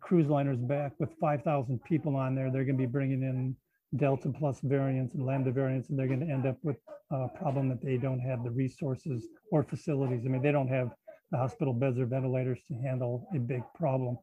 [0.00, 3.56] cruise liners back with 5,000 people on there, they're going to be bringing in
[3.96, 6.76] Delta plus variants and Lambda variants, and they're going to end up with
[7.10, 10.26] a problem that they don't have the resources or facilities.
[10.26, 10.90] I mean, they don't have
[11.30, 14.18] the hospital beds or ventilators to handle a big problem.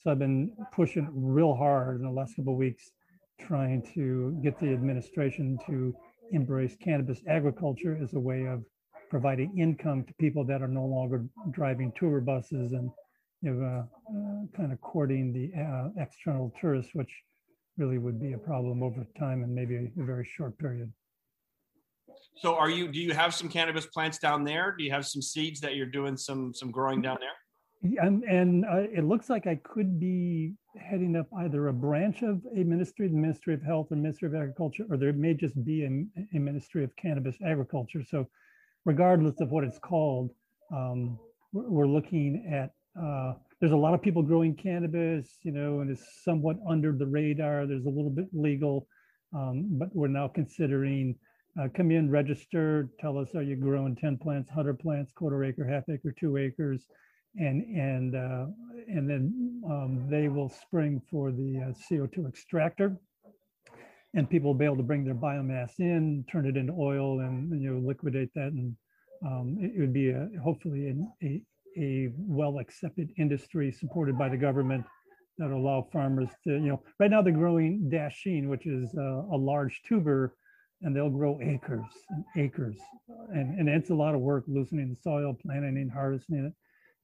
[0.00, 2.90] So I've been pushing real hard in the last couple of weeks,
[3.40, 5.94] trying to get the administration to
[6.32, 8.64] embrace cannabis agriculture as a way of
[9.10, 12.90] providing income to people that are no longer driving tour buses and
[13.42, 17.10] you know, uh, uh, kind of courting the uh, external tourists, which
[17.76, 20.92] really would be a problem over time and maybe a, a very short period.
[22.36, 24.74] So are you, do you have some cannabis plants down there?
[24.76, 28.04] Do you have some seeds that you're doing some, some growing down there?
[28.04, 32.40] And, and uh, it looks like I could be heading up either a branch of
[32.56, 35.84] a ministry, the Ministry of Health or Ministry of Agriculture, or there may just be
[35.84, 38.02] a, a Ministry of Cannabis Agriculture.
[38.08, 38.28] So
[38.84, 40.30] regardless of what it's called,
[40.72, 41.18] um,
[41.52, 45.90] we're, we're looking at uh, there's a lot of people growing cannabis, you know, and
[45.90, 47.66] it's somewhat under the radar.
[47.66, 48.88] There's a little bit legal,
[49.34, 51.14] um, but we're now considering
[51.60, 55.66] uh, come in, register, tell us are you growing 10 plants, 100 plants, quarter acre,
[55.66, 56.86] half acre, two acres,
[57.36, 58.46] and and uh,
[58.88, 62.96] and then um, they will spring for the uh, CO2 extractor,
[64.14, 67.60] and people will be able to bring their biomass in, turn it into oil, and
[67.60, 68.76] you know liquidate that, and
[69.24, 71.42] um, it, would be a, hopefully an, a,
[71.78, 74.84] a well-accepted industry supported by the government
[75.38, 79.36] that allow farmers to, you know, right now they're growing dasheen, which is a, a
[79.36, 80.34] large tuber,
[80.82, 82.78] and they'll grow acres and acres.
[83.30, 86.52] And, and it's a lot of work loosening the soil, planting harvesting it.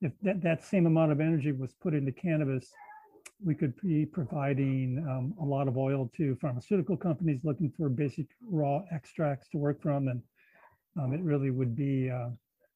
[0.00, 2.70] If that, that same amount of energy was put into cannabis,
[3.44, 8.26] we could be providing um, a lot of oil to pharmaceutical companies looking for basic
[8.48, 10.08] raw extracts to work from.
[10.08, 10.22] And
[11.00, 12.30] um, it really would be uh,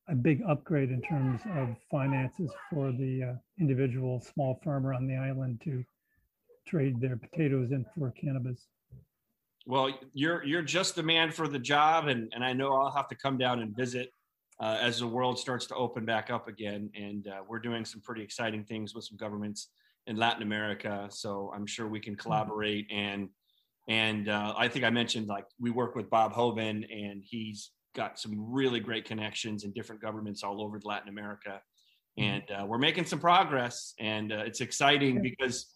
[0.08, 5.16] a big upgrade in terms of finances for the uh, individual small farmer on the
[5.16, 5.84] island to
[6.66, 8.66] trade their potatoes in for cannabis.
[9.66, 13.08] Well, you're you're just the man for the job, and and I know I'll have
[13.08, 14.12] to come down and visit
[14.60, 16.90] uh, as the world starts to open back up again.
[16.94, 19.68] And uh, we're doing some pretty exciting things with some governments
[20.06, 22.22] in Latin America, so I'm sure we can mm-hmm.
[22.22, 22.86] collaborate.
[22.90, 23.28] And
[23.88, 28.18] and uh, I think I mentioned like we work with Bob Hoban, and he's got
[28.18, 31.60] some really great connections in different governments all over Latin America,
[32.18, 32.22] mm-hmm.
[32.22, 33.94] and uh, we're making some progress.
[34.00, 35.66] And uh, it's exciting because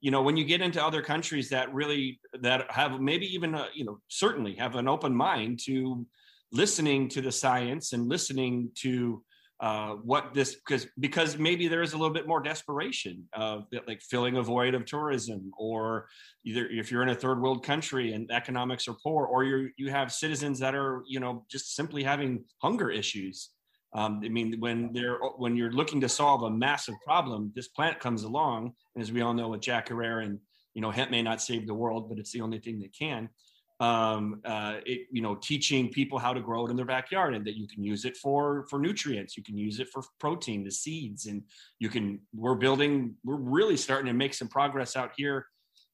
[0.00, 3.68] you know when you get into other countries that really that have maybe even a,
[3.74, 6.06] you know certainly have an open mind to
[6.52, 9.22] listening to the science and listening to
[9.60, 14.00] uh, what this because because maybe there is a little bit more desperation of like
[14.00, 16.06] filling a void of tourism or
[16.46, 19.90] either if you're in a third world country and economics are poor or you you
[19.90, 23.50] have citizens that are you know just simply having hunger issues
[23.92, 27.98] um, i mean when they're when you're looking to solve a massive problem this plant
[27.98, 30.38] comes along and as we all know with jack herer and
[30.74, 33.28] you know hemp may not save the world but it's the only thing that can
[33.80, 37.46] um, uh, it, you know, teaching people how to grow it in their backyard and
[37.46, 39.38] that you can use it for, for nutrients.
[39.38, 41.42] You can use it for protein, the seeds, and
[41.78, 45.46] you can, we're building, we're really starting to make some progress out here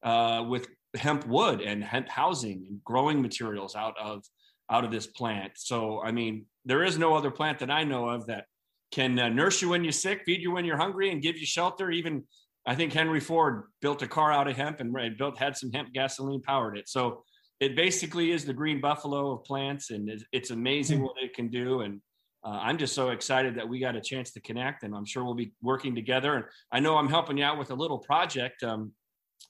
[0.02, 4.24] uh, with hemp wood and hemp housing and growing materials out of,
[4.68, 5.52] out of this plant.
[5.54, 8.44] So, I mean, there is no other plant that I know of that
[8.92, 11.46] can uh, nurse you when you're sick, feed you when you're hungry, and give you
[11.46, 11.90] shelter.
[11.90, 12.24] Even
[12.66, 15.92] I think Henry Ford built a car out of hemp and built had some hemp
[15.94, 16.88] gasoline powered it.
[16.88, 17.24] So
[17.60, 21.04] it basically is the green buffalo of plants, and it's, it's amazing hmm.
[21.04, 21.80] what it can do.
[21.80, 22.00] And
[22.44, 25.24] uh, I'm just so excited that we got a chance to connect, and I'm sure
[25.24, 26.34] we'll be working together.
[26.34, 28.92] And I know I'm helping you out with a little project um,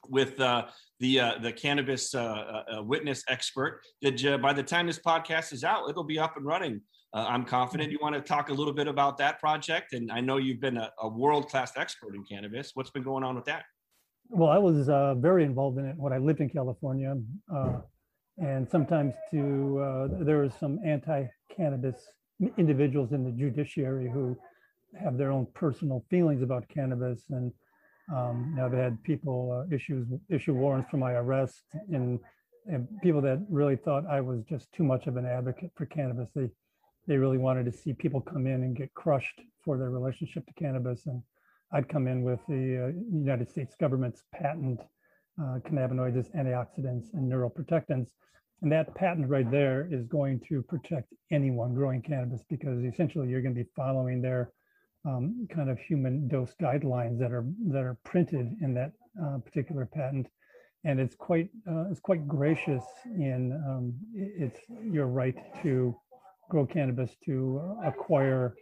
[0.08, 0.66] with uh,
[1.00, 3.80] the uh, the cannabis uh, uh, uh, witness expert.
[4.02, 6.80] That by the time this podcast is out, it'll be up and running.
[7.14, 10.36] I'm confident you want to talk a little bit about that project, and I know
[10.36, 12.72] you've been a, a world class expert in cannabis.
[12.74, 13.64] What's been going on with that?
[14.28, 14.86] Well, I was
[15.18, 17.16] very involved in it when I lived in California
[18.38, 21.96] and sometimes to uh, there are some anti-cannabis
[22.58, 24.36] individuals in the judiciary who
[25.02, 27.52] have their own personal feelings about cannabis and
[28.14, 32.20] um, they had people uh, issues issue warrants for my arrest and,
[32.66, 36.28] and people that really thought I was just too much of an advocate for cannabis.
[36.34, 36.50] They
[37.06, 40.52] they really wanted to see people come in and get crushed for their relationship to
[40.54, 41.06] cannabis.
[41.06, 41.22] And
[41.72, 44.80] I'd come in with the uh, United States government's patent
[45.40, 48.10] uh, cannabinoids as antioxidants and neuroprotectants.
[48.62, 53.42] And that patent right there is going to protect anyone growing cannabis because essentially you're
[53.42, 54.50] going to be following their
[55.06, 58.92] um, kind of human dose guidelines that are that are printed in that
[59.22, 60.26] uh, particular patent,
[60.84, 65.94] and it's quite uh, it's quite gracious in um, it's your right to
[66.48, 68.54] grow cannabis to acquire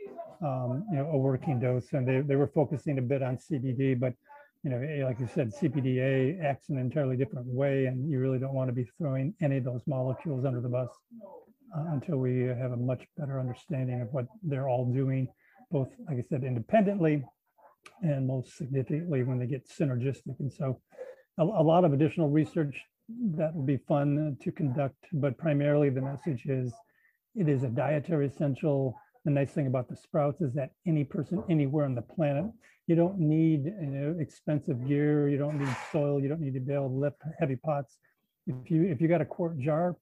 [0.42, 3.98] um, you know a working dose, and they they were focusing a bit on CBD,
[3.98, 4.14] but
[4.64, 8.38] you know, like you said, CBDA acts in an entirely different way, and you really
[8.38, 10.88] don't want to be throwing any of those molecules under the bus
[11.76, 15.28] uh, until we have a much better understanding of what they're all doing,
[15.74, 17.24] both, like I said, independently
[18.00, 20.38] and most significantly when they get synergistic.
[20.38, 20.80] And so,
[21.38, 22.80] a, a lot of additional research
[23.37, 26.72] that will be fun to conduct, but primarily the message is
[27.34, 28.96] it is a dietary essential.
[29.24, 32.46] The nice thing about the sprouts is that any person anywhere on the planet
[32.87, 35.28] you don't need you know, expensive gear.
[35.28, 36.20] You don't need soil.
[36.20, 37.96] You don't need to be able to lift heavy pots.
[38.46, 39.96] If you if you got a quart jar,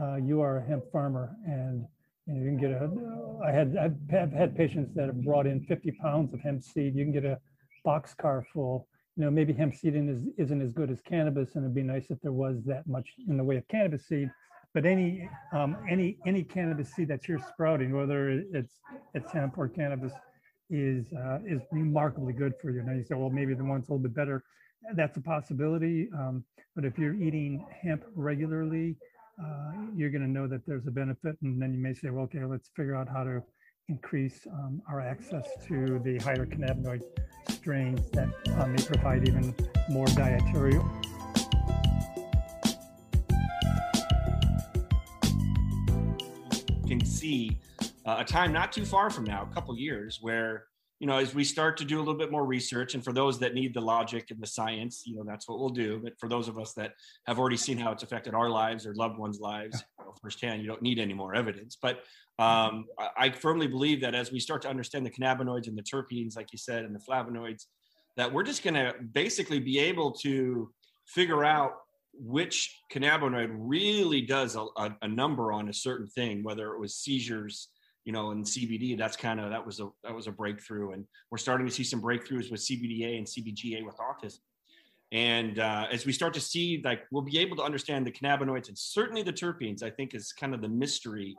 [0.00, 1.84] uh, you are a hemp farmer, and
[2.30, 3.44] you, know, you can get a.
[3.44, 6.94] I had I've had patients that have brought in 50 pounds of hemp seed.
[6.94, 7.38] You can get a
[7.84, 8.86] box car full.
[9.16, 12.06] You know, maybe hemp seed is, isn't as good as cannabis, and it'd be nice
[12.10, 14.30] if there was that much in the way of cannabis seed.
[14.72, 18.74] But any um, any any cannabis seed that you're sprouting, whether it's
[19.14, 20.12] it's hemp or cannabis,
[20.70, 22.82] is uh, is remarkably good for you.
[22.82, 24.44] Now you say, well, maybe the one's a little bit better.
[24.94, 26.08] That's a possibility.
[26.16, 26.44] Um,
[26.76, 28.96] but if you're eating hemp regularly,
[29.42, 31.36] uh, you're going to know that there's a benefit.
[31.42, 33.42] And then you may say, well, okay, let's figure out how to
[33.88, 37.02] increase um, our access to the higher cannabinoid
[37.48, 39.54] strains that uh, may provide even
[39.88, 40.74] more dietary.
[46.84, 47.58] You can see
[48.04, 50.66] uh, a time not too far from now, a couple years, where
[51.00, 53.38] you know as we start to do a little bit more research, and for those
[53.40, 55.98] that need the logic and the science, you know that's what we'll do.
[56.02, 56.92] But for those of us that
[57.26, 60.62] have already seen how it's affected our lives or loved ones' lives you know, firsthand,
[60.62, 61.76] you don't need any more evidence.
[61.80, 62.02] But
[62.38, 62.86] um,
[63.18, 66.52] I, firmly believe that as we start to understand the cannabinoids and the terpenes, like
[66.52, 67.66] you said, and the flavonoids,
[68.16, 70.70] that we're just going to basically be able to
[71.06, 71.72] figure out
[72.14, 76.96] which cannabinoid really does a, a, a, number on a certain thing, whether it was
[76.96, 77.68] seizures,
[78.04, 81.04] you know, in CBD, that's kind of that was a that was a breakthrough, and
[81.30, 84.40] we're starting to see some breakthroughs with CBDA and CBGA with autism.
[85.12, 88.68] And uh, as we start to see, like we'll be able to understand the cannabinoids
[88.68, 91.36] and certainly the terpenes, I think is kind of the mystery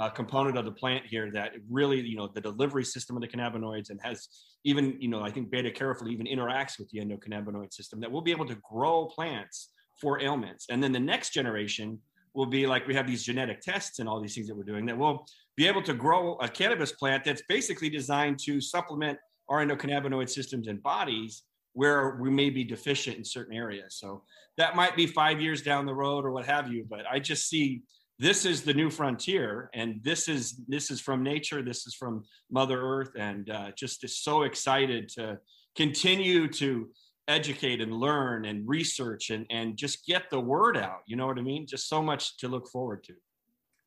[0.00, 3.28] uh, component of the plant here that really, you know, the delivery system of the
[3.28, 4.28] cannabinoids and has
[4.64, 8.22] even, you know, I think beta carotene even interacts with the endocannabinoid system that we'll
[8.22, 9.68] be able to grow plants
[10.00, 10.66] for ailments.
[10.68, 12.00] And then the next generation
[12.34, 14.86] will be like we have these genetic tests and all these things that we're doing
[14.86, 15.26] that will
[15.56, 20.66] be able to grow a cannabis plant that's basically designed to supplement our endocannabinoid systems
[20.68, 21.42] and bodies
[21.74, 23.96] where we may be deficient in certain areas.
[23.98, 24.22] So
[24.58, 26.86] that might be five years down the road or what have you.
[26.88, 27.82] But I just see
[28.18, 31.62] this is the new frontier, and this is this is from nature.
[31.62, 35.38] This is from Mother Earth, and uh, just is so excited to
[35.74, 36.88] continue to
[37.28, 41.00] educate and learn and research and and just get the word out.
[41.06, 41.66] You know what I mean?
[41.66, 43.14] Just so much to look forward to.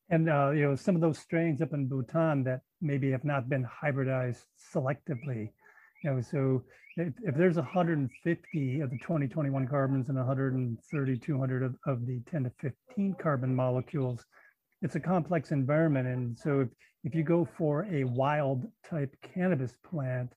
[0.09, 3.49] And uh, you know, some of those strains up in Bhutan that maybe have not
[3.49, 4.43] been hybridized
[4.73, 5.51] selectively,
[6.03, 6.63] You know, so
[6.97, 12.21] if, if there's 150 of the 20, 21 carbons and 130, 200 of, of the
[12.29, 14.23] 10 to 15 carbon molecules,
[14.81, 16.07] it's a complex environment.
[16.07, 16.69] And so if,
[17.03, 20.31] if you go for a wild type cannabis plant,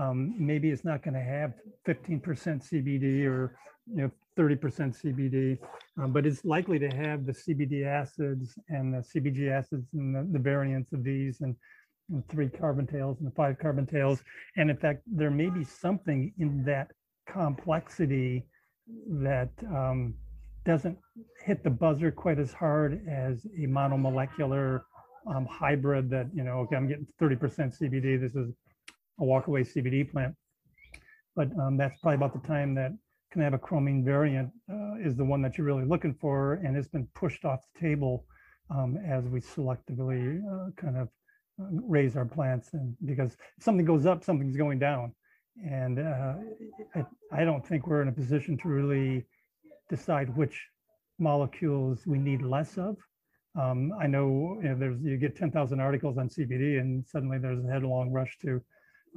[0.00, 1.52] um, maybe it's not going to have
[1.86, 3.56] 15% CBD or
[3.86, 4.58] you know 30%
[5.02, 5.58] CBD,
[6.00, 10.26] um, but it's likely to have the CBD acids and the CBG acids and the,
[10.32, 11.56] the variants of these and,
[12.10, 14.22] and three carbon tails and the five carbon tails.
[14.56, 16.90] And in fact, there may be something in that
[17.28, 18.46] complexity
[19.08, 20.14] that um,
[20.64, 20.98] doesn't
[21.44, 24.82] hit the buzzer quite as hard as a monomolecular
[25.26, 27.38] um, hybrid that, you know, okay, I'm getting 30%
[27.78, 28.20] CBD.
[28.20, 28.52] This is
[29.20, 30.34] a walkaway CBD plant.
[31.36, 32.92] But um, that's probably about the time that
[33.34, 37.44] cannabichromene variant uh, is the one that you're really looking for and it's been pushed
[37.44, 38.24] off the table
[38.70, 41.08] um, as we selectively uh, kind of
[41.60, 45.12] uh, raise our plants and because if something goes up something's going down.
[45.64, 46.34] And uh,
[46.94, 49.26] I, I, don't think we're in a position to really
[49.90, 50.68] decide which
[51.18, 52.96] molecules we need less of.
[53.60, 57.64] Um, i know, you know, there's you get 10,000 articles on cbd and suddenly there's
[57.64, 58.62] a headlong rush to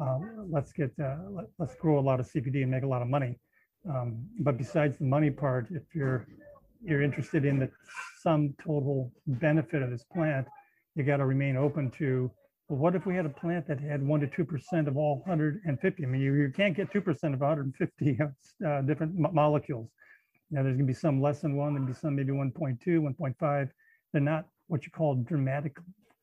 [0.01, 0.17] uh,
[0.49, 3.07] let's get uh, let, us grow a lot of cbd and make a lot of
[3.07, 3.39] money
[3.89, 6.27] um, but besides the money part, if you're
[6.85, 7.69] you're interested in the
[8.21, 10.47] sum total benefit of this plant,
[10.95, 12.31] you got to remain open to.
[12.69, 15.17] Well, what if we had a plant that had one to two percent of all
[15.25, 16.03] 150?
[16.03, 18.19] I mean, you, you can't get two percent of 150
[18.65, 19.89] uh, different mo- molecules.
[20.51, 23.69] Now, there's going to be some less than one, there'll be some maybe 1.2, 1.5.
[24.11, 25.75] They're not what you call dramatic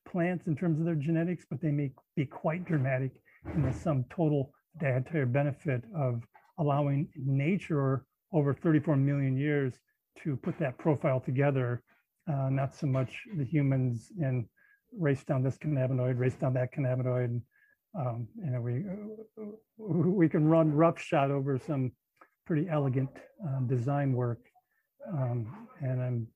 [0.09, 3.11] plants in terms of their genetics, but they may be quite dramatic
[3.55, 6.23] in the sum total dietary benefit of
[6.61, 9.75] allowing nature over 34 million years
[10.23, 11.83] to put that profile together,
[12.29, 14.45] uh, not so much the humans and
[14.97, 17.41] race down this cannabinoid, race down that cannabinoid.
[17.99, 18.85] Um, you know, we
[19.79, 21.91] we can run roughshod over some
[22.47, 23.11] pretty elegant
[23.45, 24.41] uh, design work,
[25.13, 26.27] um, and I'm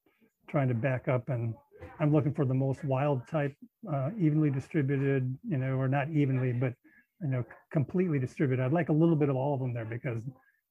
[0.49, 1.55] trying to back up and
[2.01, 3.55] I'm looking for the most wild type,
[3.93, 6.75] uh, evenly distributed, you know, or not evenly, but
[7.21, 8.62] you know, completely distributed.
[8.62, 10.23] I'd like a little bit of all of them there because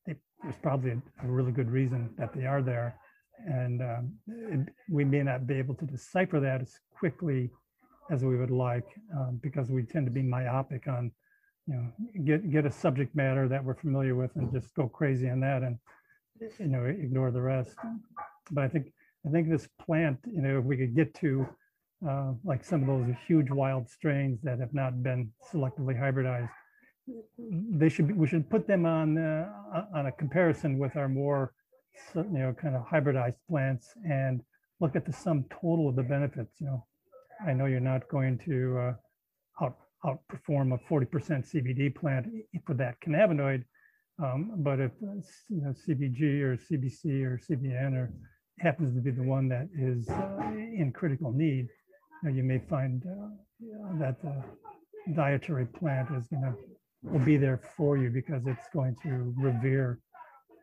[0.05, 2.95] they, there's probably a, a, really good reason that they are there.
[3.45, 7.49] And um, it, we may not be able to decipher that as quickly
[8.11, 11.11] as we would like um, because we tend to be myopic on,
[11.67, 15.29] you know, get, get a subject matter that we're familiar with and just go crazy
[15.29, 15.77] on that and,
[16.59, 17.75] you know, ignore the rest.
[18.51, 18.91] But I think,
[19.25, 21.47] I think this plant, you know, if we could get to
[22.07, 26.49] uh, like some of those huge wild strains that have not been selectively hybridized.
[27.37, 29.49] They should be, we should put them on uh,
[29.93, 31.53] on a comparison with our more
[32.15, 34.41] you know kind of hybridized plants and
[34.79, 36.59] look at the sum total of the benefits.
[36.59, 36.85] You know,
[37.45, 41.05] I know you're not going to uh, out outperform a 40%
[41.49, 42.27] CBD plant
[42.65, 43.63] for that cannabinoid,
[44.21, 48.11] um, but if you know, CBG or CBC or CBN or
[48.59, 51.69] happens to be the one that is uh, in critical need,
[52.29, 54.43] you may find uh, that the
[55.13, 56.53] dietary plant is going to
[57.03, 59.99] will be there for you because it's going to revere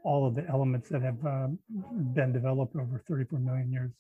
[0.04, 1.48] all of the elements that have uh,
[2.14, 3.92] been developed over 34 million years.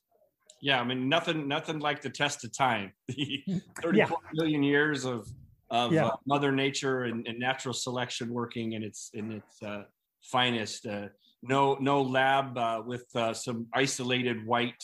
[0.62, 2.92] Yeah, I mean nothing nothing like the test of time.
[3.08, 4.06] The 34 yeah.
[4.34, 5.26] million years of
[5.70, 6.06] of yeah.
[6.06, 9.84] uh, Mother Nature and, and, natural selection working in its in its uh,
[10.22, 10.86] finest.
[10.86, 11.08] Uh,
[11.42, 14.82] no no lab uh, with uh, some isolated white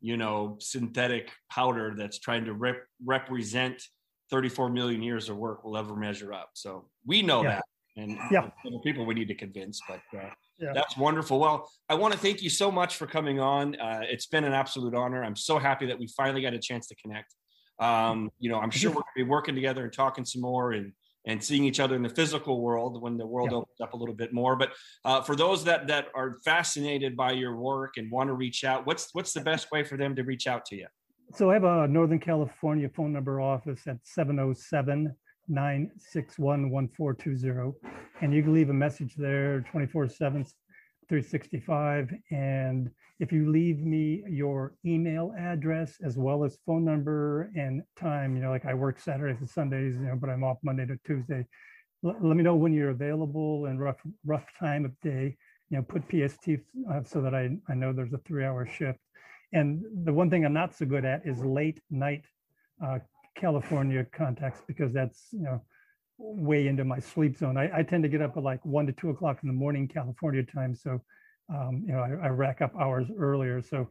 [0.00, 3.82] you know, synthetic powder that's trying to rep- represent
[4.30, 6.50] 34 million years of work will ever measure up.
[6.54, 7.48] So we know yeah.
[7.56, 7.64] that.
[7.96, 8.48] And yeah.
[8.84, 10.72] people we need to convince, but uh, yeah.
[10.72, 11.40] that's wonderful.
[11.40, 13.78] Well, I want to thank you so much for coming on.
[13.78, 15.24] Uh, it's been an absolute honor.
[15.24, 17.34] I'm so happy that we finally got a chance to connect.
[17.80, 20.72] Um, you know, I'm sure we're going to be working together and talking some more
[20.72, 20.92] and
[21.26, 23.58] and seeing each other in the physical world when the world yeah.
[23.58, 24.56] opens up a little bit more.
[24.56, 24.72] But
[25.04, 28.86] uh, for those that that are fascinated by your work and want to reach out,
[28.86, 30.86] what's what's the best way for them to reach out to you?
[31.32, 35.14] So I have a Northern California phone number office at 707
[35.48, 37.72] 961 1420.
[38.22, 40.44] And you can leave a message there 24 7,
[41.10, 42.14] 365.
[42.30, 42.88] And
[43.18, 48.42] if you leave me your email address as well as phone number and time, you
[48.42, 51.44] know, like I work Saturdays and Sundays, you know, but I'm off Monday to Tuesday.
[52.04, 55.36] L- let me know when you're available and rough rough time of day.
[55.68, 56.48] You know, put PST
[56.88, 59.00] uh, so that I, I know there's a three hour shift.
[59.52, 62.22] And the one thing I'm not so good at is late night
[62.84, 63.00] uh,
[63.36, 65.60] California contacts because that's you know
[66.20, 67.56] way into my sleep zone.
[67.56, 69.88] I, I tend to get up at like one to two o'clock in the morning
[69.88, 71.00] California time, so
[71.52, 73.60] um, you know, I, I, rack up hours earlier.
[73.60, 73.88] So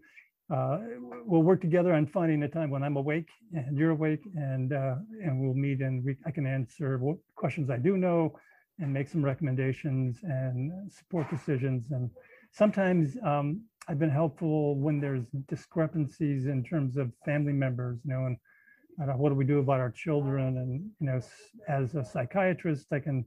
[0.53, 0.79] uh,
[1.25, 4.95] we'll work together on finding a time when I'm awake and you're awake, and uh,
[5.23, 8.37] and we'll meet and we, I can answer what questions I do know,
[8.79, 11.91] and make some recommendations and support decisions.
[11.91, 12.09] And
[12.51, 18.25] sometimes um, I've been helpful when there's discrepancies in terms of family members, you know,
[18.25, 18.37] and
[18.99, 20.57] what do we do about our children?
[20.57, 21.21] And, you know,
[21.67, 23.25] as a psychiatrist, I can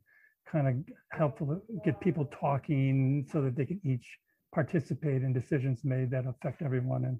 [0.50, 0.74] kind of
[1.16, 4.18] helpful get people talking so that they can each
[4.54, 7.04] participate in decisions made that affect everyone.
[7.06, 7.18] And,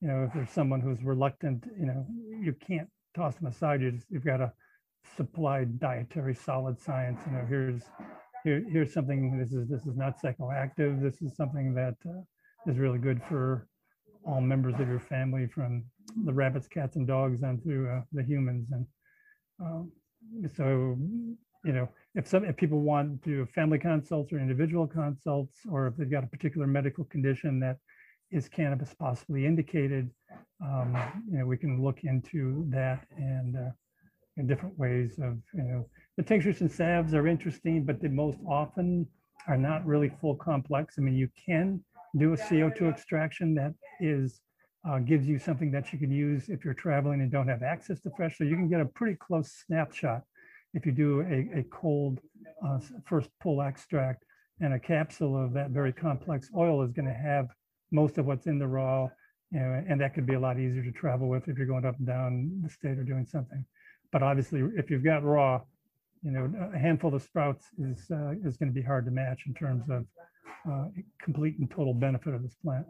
[0.00, 2.04] you know, if there's someone who's reluctant, you know,
[2.40, 3.80] you can't toss them aside.
[3.80, 4.52] You just, you've got to
[5.16, 7.20] supply dietary solid science.
[7.26, 7.82] You know, here's
[8.42, 9.38] here, here's something.
[9.38, 11.00] This is this is not psychoactive.
[11.00, 12.22] This is something that uh,
[12.70, 13.68] is really good for
[14.26, 15.84] all members of your family, from
[16.24, 18.68] the rabbits, cats, and dogs, on through uh, the humans.
[18.72, 18.86] And
[19.60, 19.92] um,
[20.56, 20.96] so,
[21.64, 25.86] you know, if some if people want to do family consults or individual consults, or
[25.86, 27.78] if they've got a particular medical condition that
[28.30, 30.10] is cannabis possibly indicated,
[30.62, 30.96] um,
[31.30, 33.70] you know, we can look into that and uh,
[34.36, 35.86] in different ways of, you know,
[36.16, 39.06] the tinctures and salves are interesting, but they most often
[39.46, 40.94] are not really full complex.
[40.98, 41.82] I mean, you can
[42.18, 44.40] do a CO2 extraction that is
[44.88, 48.00] uh, gives you something that you can use if you're traveling and don't have access
[48.00, 48.36] to fresh.
[48.38, 50.22] So you can get a pretty close snapshot
[50.74, 52.20] if you do a, a cold
[52.66, 54.24] uh, first pull extract
[54.60, 57.48] and a capsule of that very complex oil is going to have
[57.90, 59.08] most of what's in the raw,
[59.50, 61.84] you know, and that could be a lot easier to travel with if you're going
[61.84, 63.64] up and down the state or doing something.
[64.12, 65.60] But obviously, if you've got raw,
[66.22, 69.42] you know, a handful of sprouts is uh, is going to be hard to match
[69.46, 70.06] in terms of
[70.70, 70.86] uh,
[71.20, 72.86] complete and total benefit of this plant.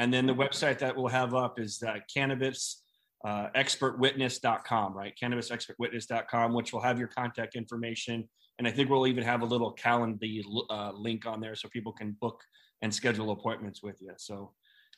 [0.00, 2.82] And then the website that we'll have up is uh, cannabis
[3.22, 5.12] uh, expertwitness.com, right?
[5.22, 8.26] Cannabisexpertwitness.com, which will have your contact information.
[8.58, 10.26] And I think we'll even have a little calendar
[10.70, 12.40] uh, link on there so people can book
[12.80, 14.12] and schedule appointments with you.
[14.16, 14.52] So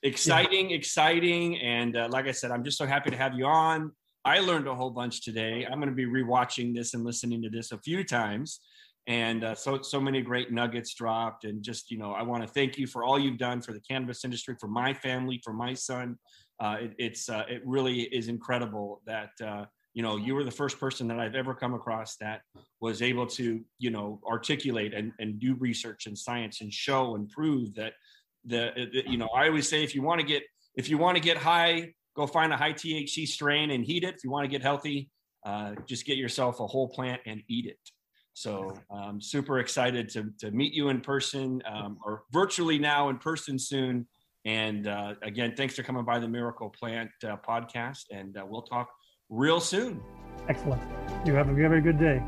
[0.04, 0.76] exciting, yeah.
[0.76, 1.58] exciting.
[1.58, 3.90] And uh, like I said, I'm just so happy to have you on.
[4.24, 5.66] I learned a whole bunch today.
[5.68, 8.60] I'm going to be rewatching this and listening to this a few times.
[9.06, 11.44] And uh, so, so many great nuggets dropped.
[11.44, 13.80] And just, you know, I want to thank you for all you've done for the
[13.80, 16.18] cannabis industry, for my family, for my son.
[16.60, 20.50] Uh, it, it's, uh, it really is incredible that, uh, you know, you were the
[20.50, 22.42] first person that I've ever come across that
[22.80, 27.28] was able to, you know, articulate and, and do research and science and show and
[27.28, 27.94] prove that
[28.44, 30.44] the, the you know, I always say if you want to get,
[30.76, 34.14] if you want to get high, go find a high THC strain and heat it.
[34.14, 35.10] If you want to get healthy,
[35.44, 37.78] uh, just get yourself a whole plant and eat it.
[38.34, 43.18] So I'm super excited to, to meet you in person um, or virtually now in
[43.18, 44.06] person soon.
[44.44, 48.62] And uh, again, thanks for coming by the Miracle Plant uh, podcast, and uh, we'll
[48.62, 48.88] talk
[49.28, 50.00] real soon.
[50.48, 50.82] Excellent.
[51.24, 52.22] You have, a, you have a good day.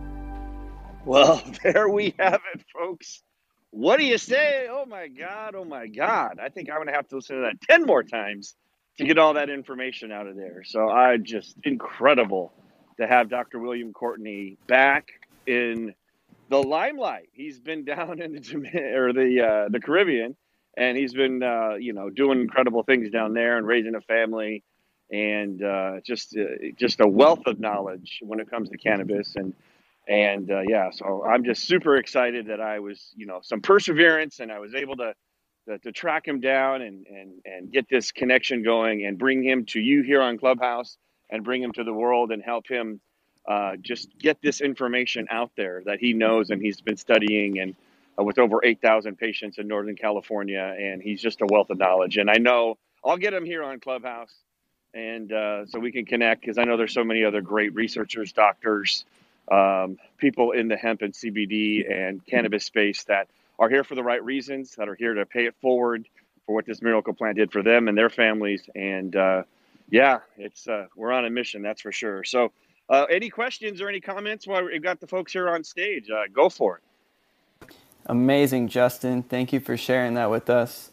[1.05, 3.23] Well, there we have it, folks.
[3.71, 4.69] What do you say?
[4.71, 5.57] Oh my God.
[5.57, 6.39] Oh my God.
[6.41, 8.55] I think I'm going to have to listen to that 10 more times
[8.99, 10.63] to get all that information out of there.
[10.65, 12.53] So I just incredible
[13.01, 13.59] to have Dr.
[13.59, 15.09] William Courtney back
[15.47, 15.95] in
[16.49, 17.29] the limelight.
[17.33, 20.37] He's been down in the or the uh, the Caribbean,
[20.77, 24.63] and he's been uh, you know doing incredible things down there and raising a family,
[25.11, 26.45] and uh, just uh,
[26.77, 29.55] just a wealth of knowledge when it comes to cannabis and
[30.09, 30.91] and uh, yeah.
[30.91, 34.75] So I'm just super excited that I was you know some perseverance and I was
[34.75, 35.15] able to
[35.69, 39.65] to, to track him down and, and, and get this connection going and bring him
[39.67, 40.99] to you here on Clubhouse
[41.31, 43.01] and bring him to the world and help him
[43.49, 47.75] uh, just get this information out there that he knows and he's been studying and
[48.19, 50.75] uh, with over 8,000 patients in Northern California.
[50.79, 52.17] And he's just a wealth of knowledge.
[52.19, 54.35] And I know I'll get him here on Clubhouse
[54.95, 58.33] and uh, so we can connect because I know there's so many other great researchers,
[58.33, 59.05] doctors,
[59.51, 63.29] um, people in the hemp and CBD and cannabis space that
[63.59, 66.09] are here for the right reasons, that are here to pay it forward
[66.47, 68.63] for what this miracle plant did for them and their families.
[68.75, 69.43] And uh,
[69.91, 72.25] yeah, it's uh, we're on a mission, that's for sure.
[72.25, 72.53] So,
[72.89, 76.11] uh, any questions or any comments while we've got the folks here on stage?
[76.11, 77.75] Uh, go for it.
[78.07, 79.23] Amazing, Justin.
[79.23, 80.91] Thank you for sharing that with us.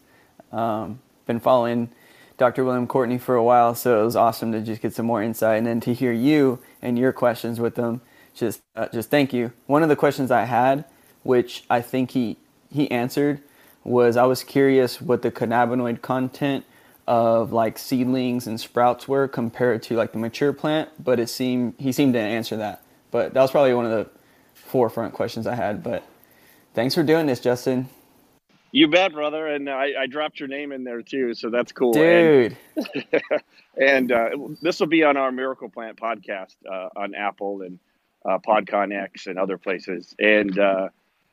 [0.51, 1.89] Um, been following
[2.37, 2.63] Dr.
[2.63, 5.57] William Courtney for a while, so it was awesome to just get some more insight
[5.57, 8.01] and then to hear you and your questions with them.
[8.33, 9.51] Just, uh, just thank you.
[9.67, 10.85] One of the questions I had,
[11.23, 12.37] which I think he
[12.71, 13.41] he answered
[13.83, 16.65] was I was curious what the cannabinoid content
[17.11, 21.73] of like seedlings and sprouts were compared to like the mature plant, but it seemed
[21.77, 22.85] he seemed to answer that.
[23.11, 24.09] But that was probably one of the
[24.53, 25.83] forefront questions I had.
[25.83, 26.05] But
[26.73, 27.89] thanks for doing this, Justin.
[28.71, 29.47] You bet, brother.
[29.47, 32.55] And I, I dropped your name in there too, so that's cool, dude.
[32.77, 33.21] And,
[33.77, 34.29] and uh,
[34.61, 37.77] this will be on our Miracle Plant podcast uh, on Apple and
[38.23, 40.15] uh, PodConX and other places.
[40.17, 40.87] And uh,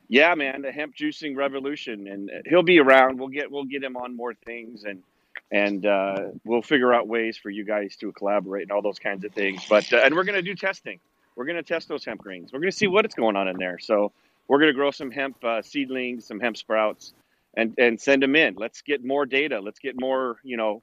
[0.09, 3.17] yeah, man, the hemp juicing revolution, and he'll be around.
[3.17, 5.03] We'll get we'll get him on more things, and
[5.51, 9.25] and uh, we'll figure out ways for you guys to collaborate and all those kinds
[9.25, 9.65] of things.
[9.69, 10.99] But uh, and we're gonna do testing.
[11.35, 12.51] We're gonna test those hemp greens.
[12.53, 13.79] We're gonna see what it's going on in there.
[13.79, 14.11] So
[14.49, 17.13] we're going to grow some hemp uh, seedlings, some hemp sprouts,
[17.55, 18.55] and and send them in.
[18.55, 19.61] Let's get more data.
[19.61, 20.81] Let's get more, you know,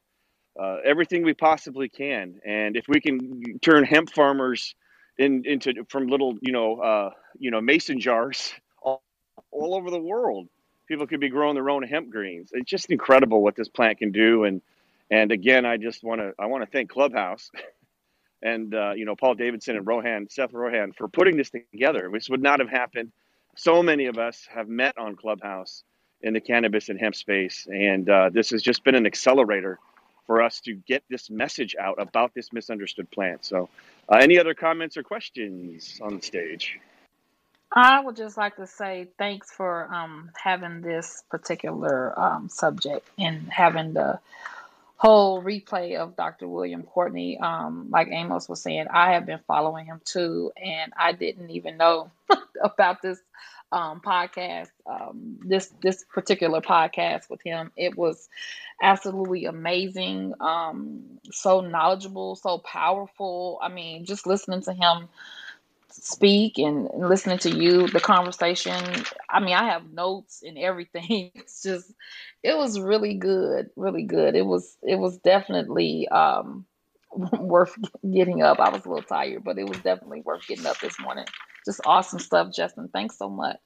[0.58, 2.40] uh, everything we possibly can.
[2.46, 4.74] And if we can turn hemp farmers
[5.18, 9.02] in, into from little, you know, uh, you know, mason jars all,
[9.50, 10.48] all over the world,
[10.86, 12.50] people could be growing their own hemp greens.
[12.52, 14.44] It's just incredible what this plant can do.
[14.44, 14.62] And
[15.10, 17.50] and again, I just want to I want to thank Clubhouse.
[18.42, 22.10] And uh, you know Paul Davidson and Rohan Seth Rohan for putting this together.
[22.12, 23.12] This would not have happened.
[23.56, 25.84] So many of us have met on Clubhouse
[26.22, 29.80] in the cannabis and hemp space, and uh, this has just been an accelerator
[30.26, 33.44] for us to get this message out about this misunderstood plant.
[33.44, 33.68] So,
[34.08, 36.78] uh, any other comments or questions on the stage?
[37.72, 43.50] I would just like to say thanks for um, having this particular um, subject and
[43.52, 44.18] having the
[44.96, 46.48] whole replay of Dr.
[46.48, 47.38] William Courtney.
[47.38, 51.76] Um, like Amos was saying, I have been following him too, and I didn't even
[51.76, 52.10] know
[52.62, 53.18] about this
[53.72, 57.72] um, podcast, um, this this particular podcast with him.
[57.76, 58.28] It was
[58.80, 63.58] absolutely amazing, um, so knowledgeable, so powerful.
[63.60, 65.08] I mean, just listening to him
[66.02, 68.82] speak and, and listening to you, the conversation.
[69.28, 71.30] I mean, I have notes and everything.
[71.34, 71.92] It's just,
[72.42, 74.34] it was really good, really good.
[74.34, 76.66] It was, it was definitely um,
[77.38, 77.76] worth
[78.08, 78.60] getting up.
[78.60, 81.26] I was a little tired, but it was definitely worth getting up this morning
[81.66, 82.88] just awesome stuff, Justin.
[82.88, 83.58] Thanks so much.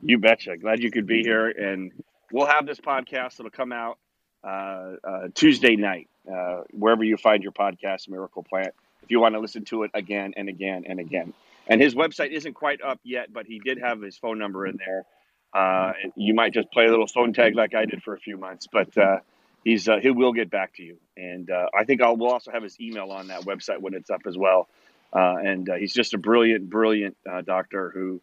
[0.00, 0.56] You betcha.
[0.56, 1.48] Glad you could be here.
[1.48, 1.92] And
[2.32, 3.38] we'll have this podcast.
[3.38, 3.98] It'll come out
[4.42, 8.72] uh, uh, Tuesday night, uh, wherever you find your podcast, Miracle Plant,
[9.02, 11.32] if you want to listen to it again and again and again.
[11.66, 14.78] And his website isn't quite up yet, but he did have his phone number in
[14.78, 15.04] there.
[15.52, 18.36] Uh, you might just play a little phone tag like I did for a few
[18.36, 19.18] months, but uh,
[19.64, 20.96] he's uh, he will get back to you.
[21.16, 24.22] And I think I'll we'll also have his email on that website when it's up
[24.26, 24.68] as well.
[25.12, 28.20] Uh, and uh, he's just a brilliant, brilliant uh, doctor who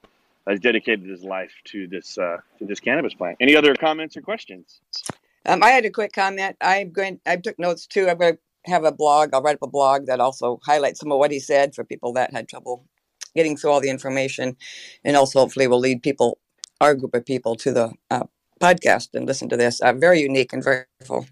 [0.47, 3.38] has dedicated his life to this uh, to this cannabis plant.
[3.39, 4.80] Any other comments or questions?
[5.45, 6.55] Um, I had a quick comment.
[6.61, 7.19] I'm going.
[7.25, 8.07] I took notes too.
[8.09, 9.30] I'm going to have a blog.
[9.34, 12.14] I'll write up a blog that also highlights some of what he said for people
[12.14, 12.86] that had trouble
[13.36, 14.58] getting through all the information,
[15.03, 16.39] and also hopefully will lead people,
[16.82, 18.24] our group of people, to the uh,
[18.60, 19.80] podcast and listen to this.
[19.80, 21.28] Uh, very unique and very helpful.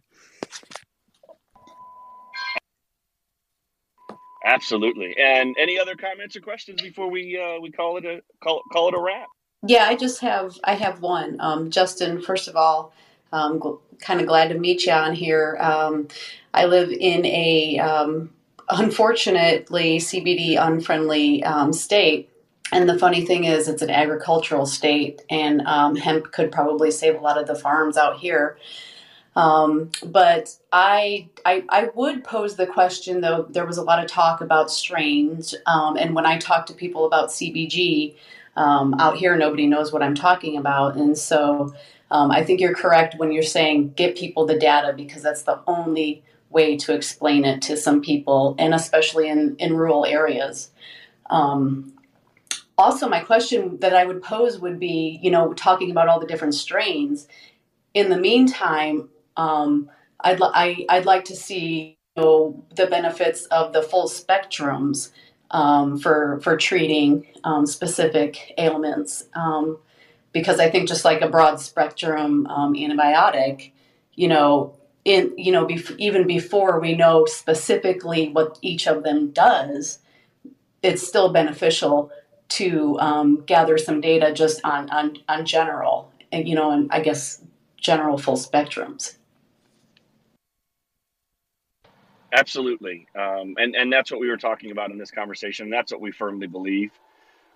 [4.45, 5.15] Absolutely.
[5.17, 8.89] And any other comments or questions before we uh, we call it a call, call
[8.89, 9.27] it a wrap?
[9.65, 11.37] Yeah, I just have I have one.
[11.39, 12.93] Um, Justin, first of all,
[13.35, 15.57] um, gl- kind of glad to meet you on here.
[15.59, 16.07] Um,
[16.53, 18.33] I live in a um,
[18.69, 22.29] unfortunately CBD unfriendly um, state.
[22.71, 27.15] And the funny thing is, it's an agricultural state, and um, hemp could probably save
[27.15, 28.57] a lot of the farms out here.
[29.35, 33.45] Um, but I, I, I would pose the question though.
[33.49, 37.05] There was a lot of talk about strains, um, and when I talk to people
[37.05, 38.15] about CBG
[38.55, 41.73] um, out here, nobody knows what I'm talking about, and so
[42.11, 45.59] um, I think you're correct when you're saying get people the data because that's the
[45.67, 50.71] only way to explain it to some people, and especially in in rural areas.
[51.29, 51.93] Um,
[52.77, 56.27] also, my question that I would pose would be, you know, talking about all the
[56.27, 57.27] different strains.
[57.93, 59.89] In the meantime, um,
[60.19, 65.11] I'd, I, I'd like to see you know, the benefits of the full spectrums
[65.51, 69.23] um, for, for treating um, specific ailments.
[69.35, 69.77] Um,
[70.35, 73.71] because I think just like a broad spectrum um, antibiotic,
[74.15, 74.75] you know,
[75.05, 79.99] in, you know, bef- even before we know specifically what each of them does,
[80.83, 82.11] it's still beneficial
[82.49, 86.99] to um, gather some data just on, on, on general, and, you know, and I
[86.99, 87.41] guess
[87.77, 89.15] general full spectrums.
[92.33, 95.69] Absolutely, um, and and that's what we were talking about in this conversation.
[95.69, 96.91] That's what we firmly believe.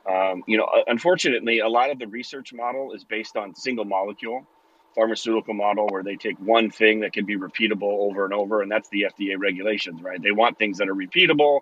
[0.10, 3.86] Um, you know, uh, unfortunately, a lot of the research model is based on single
[3.86, 4.48] molecule
[4.96, 8.72] pharmaceutical model where they take one thing that can be repeatable over and over, and
[8.72, 10.22] that's the FDA regulations, right?
[10.22, 11.62] They want things that are repeatable,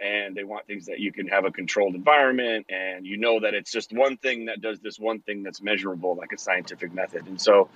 [0.00, 3.54] and they want things that you can have a controlled environment, and you know that
[3.54, 7.26] it's just one thing that does this one thing that's measurable, like a scientific method.
[7.26, 7.68] And so,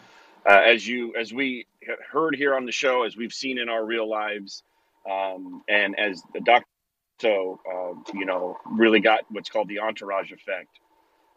[0.49, 1.67] uh, as you as we
[2.11, 4.63] heard here on the show, as we've seen in our real lives
[5.11, 6.67] um, and as the doctor,
[7.23, 10.69] so uh, you know, really got what's called the entourage effect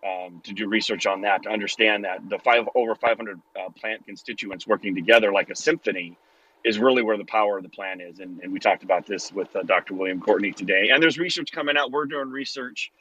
[0.04, 4.06] um, to do research on that to understand that the five over 500 uh, plant
[4.06, 6.18] constituents working together like a symphony
[6.64, 8.20] is really where the power of the plant is.
[8.20, 9.94] And, and we talked about this with uh, Dr.
[9.94, 10.90] William Courtney today.
[10.92, 11.92] And there's research coming out.
[11.92, 12.92] We're doing research.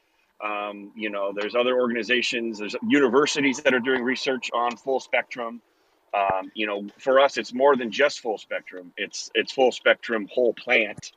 [0.45, 5.63] Um, you know, there's other organizations, there's universities that are doing research on full spectrum.
[6.13, 8.93] Um, you know, for us, it's more than just full spectrum.
[8.97, 11.13] It's it's full spectrum whole plant,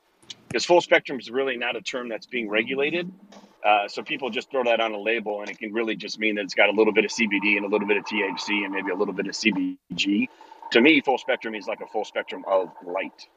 [0.47, 3.11] because full spectrum is really not a term that's being regulated.
[3.65, 6.35] Uh, so people just throw that on a label, and it can really just mean
[6.35, 8.73] that it's got a little bit of CBD and a little bit of THC and
[8.73, 10.29] maybe a little bit of CBG.
[10.71, 13.27] To me, full spectrum means like a full spectrum of light,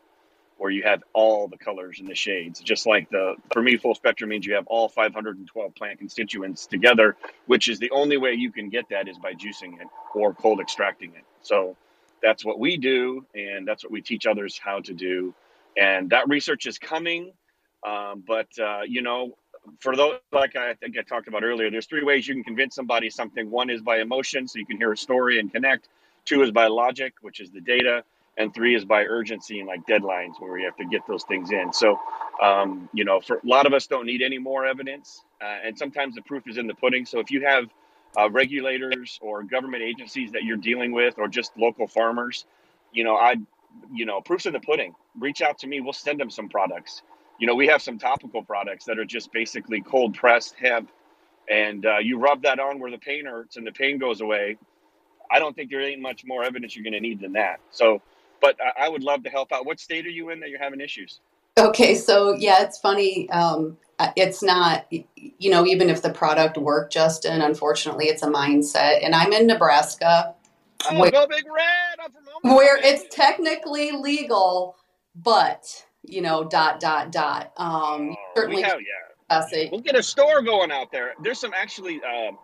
[0.59, 2.61] where you have all the colors and the shades.
[2.61, 7.17] Just like the for me, full spectrum means you have all 512 plant constituents together,
[7.47, 10.61] which is the only way you can get that is by juicing it or cold
[10.61, 11.25] extracting it.
[11.43, 11.77] So
[12.23, 15.35] that's what we do, and that's what we teach others how to do.
[15.77, 17.33] And that research is coming.
[17.87, 19.37] Um, but uh, you know,
[19.81, 22.75] for those like I think I talked about earlier, there's three ways you can convince
[22.75, 23.51] somebody something.
[23.51, 25.89] One is by emotion, so you can hear a story and connect.
[26.25, 28.05] Two is by logic, which is the data,
[28.37, 31.51] and three is by urgency and like deadlines where we have to get those things
[31.51, 31.73] in.
[31.73, 31.99] So,
[32.43, 35.77] um, you know, for a lot of us don't need any more evidence, uh, and
[35.79, 37.07] sometimes the proof is in the pudding.
[37.07, 37.65] So if you have
[38.19, 42.45] uh, regulators or government agencies that you're dealing with, or just local farmers,
[42.93, 43.37] you know, I,
[43.93, 44.95] you know, proof's in the pudding.
[45.19, 45.81] Reach out to me.
[45.81, 47.03] We'll send them some products
[47.41, 50.91] you know, we have some topical products that are just basically cold pressed hemp,
[51.49, 54.59] and uh, you rub that on where the pain hurts and the pain goes away.
[55.31, 57.61] I don't think there ain't much more evidence you're going to need than that.
[57.71, 58.03] So,
[58.43, 59.65] but I, I would love to help out.
[59.65, 61.21] What state are you in that you're having issues?
[61.59, 63.29] Okay, so yeah, it's funny.
[63.31, 63.79] Um,
[64.17, 69.05] it's not, you know, even if the product worked, Justin, unfortunately, it's a mindset.
[69.05, 70.35] And I'm in Nebraska.
[70.89, 71.99] Oh, where, go big red!
[72.03, 74.77] I'm from Omaha, where it's technically legal,
[75.15, 77.53] but you know, dot dot dot.
[77.57, 79.67] Um, oh, certainly, hell yeah.
[79.71, 81.13] We'll get a store going out there.
[81.23, 82.37] There's some actually um,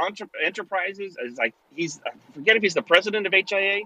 [0.00, 1.16] entre- enterprises.
[1.24, 3.80] Is like he's I forget if he's the president of HIA.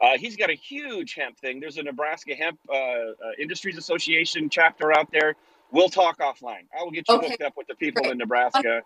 [0.00, 1.60] Uh, he's got a huge hemp thing.
[1.60, 5.34] There's a Nebraska Hemp uh, uh, Industries Association chapter out there.
[5.72, 6.66] We'll talk offline.
[6.78, 7.28] I will get you okay.
[7.28, 8.12] hooked up with the people Great.
[8.12, 8.82] in Nebraska.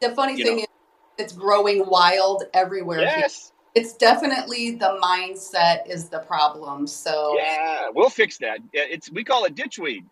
[0.00, 0.62] The funny you thing know.
[0.62, 0.68] is,
[1.18, 3.00] it's growing wild everywhere.
[3.00, 6.86] Yes it's definitely the mindset is the problem.
[6.86, 8.58] So yeah, we'll fix that.
[8.72, 10.04] It's we call it ditchweed.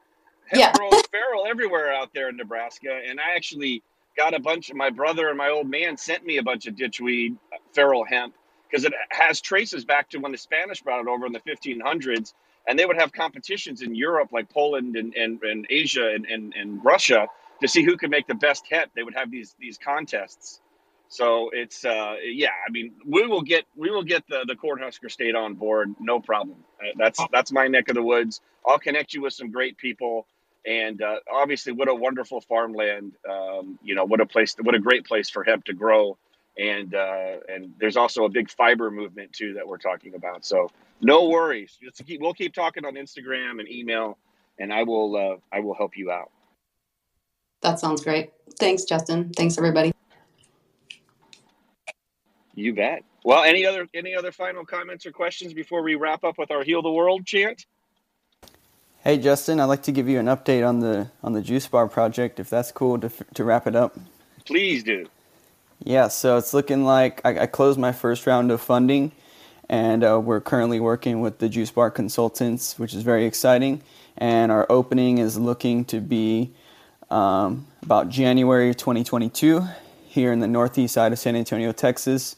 [0.47, 3.83] Hemp yeah, grows feral everywhere out there in Nebraska, and I actually
[4.17, 4.71] got a bunch.
[4.71, 7.37] of My brother and my old man sent me a bunch of ditchweed
[7.73, 8.35] feral hemp
[8.71, 12.35] because it has traces back to when the Spanish brought it over in the 1500s,
[12.69, 16.55] and they would have competitions in Europe, like Poland and and, and Asia and, and
[16.55, 17.27] and Russia,
[17.61, 18.93] to see who could make the best hemp.
[18.95, 20.61] They would have these these contests
[21.09, 25.11] so it's uh, yeah, I mean, we will get we will get the the Cornhusker
[25.11, 26.59] State on board, no problem.
[26.81, 28.41] Uh, that's that's my neck of the woods.
[28.67, 30.27] I'll connect you with some great people,
[30.67, 33.13] and uh, obviously, what a wonderful farmland.
[33.29, 36.19] Um, you know, what a place, what a great place for hemp to grow,
[36.59, 40.45] and uh, and there's also a big fiber movement too that we're talking about.
[40.45, 41.79] So no worries.
[42.05, 44.19] Keep, we'll keep talking on Instagram and email,
[44.59, 46.33] and I will uh, I will help you out.
[47.63, 48.33] That sounds great.
[48.59, 49.33] Thanks, Justin.
[49.33, 49.93] Thanks, everybody.
[52.57, 53.05] You bet.
[53.23, 56.65] Well, any other any other final comments or questions before we wrap up with our
[56.65, 57.67] heal the world chant?
[59.05, 61.87] Hey Justin, I'd like to give you an update on the on the juice bar
[61.87, 63.99] project, if that's cool to to wrap it up.
[64.47, 65.07] Please do.
[65.85, 69.13] Yeah, so it's looking like I, I closed my first round of funding,
[69.69, 73.83] and uh, we're currently working with the Juice Bar Consultants, which is very exciting.
[74.17, 76.55] And our opening is looking to be
[77.11, 79.63] um, about January 2022
[80.07, 82.37] here in the northeast side of San Antonio, Texas.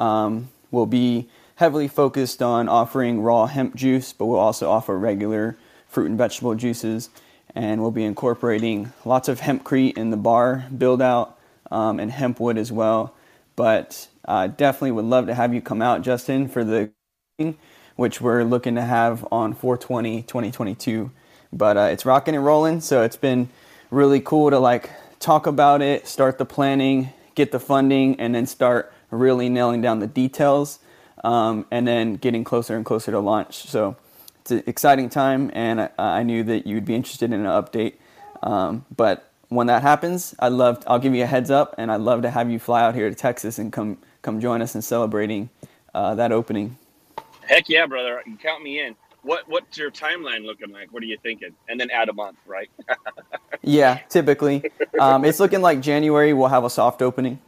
[0.00, 5.58] Um, will be heavily focused on offering raw hemp juice, but we'll also offer regular
[5.88, 7.10] fruit and vegetable juices.
[7.54, 11.38] And we'll be incorporating lots of hempcrete in the bar build out
[11.70, 13.14] um, and hemp wood as well.
[13.56, 16.92] But uh, definitely would love to have you come out, Justin, for the
[17.38, 17.58] thing
[17.96, 21.12] which we're looking to have on 420 2022.
[21.52, 23.50] But uh, it's rocking and rolling, so it's been
[23.90, 24.90] really cool to like
[25.20, 29.98] talk about it, start the planning, get the funding, and then start really nailing down
[29.98, 30.78] the details,
[31.24, 33.66] um, and then getting closer and closer to launch.
[33.68, 33.96] So
[34.40, 37.94] it's an exciting time, and I, I knew that you'd be interested in an update.
[38.42, 40.82] Um, but when that happens, I love.
[40.86, 43.08] I'll give you a heads up, and I'd love to have you fly out here
[43.08, 45.50] to Texas and come come join us in celebrating
[45.94, 46.76] uh, that opening.
[47.42, 48.22] Heck yeah, brother!
[48.26, 48.94] You count me in.
[49.22, 50.92] What what's your timeline looking like?
[50.92, 51.54] What are you thinking?
[51.68, 52.70] And then add a month, right?
[53.62, 54.64] yeah, typically,
[54.98, 56.32] um, it's looking like January.
[56.32, 57.40] We'll have a soft opening.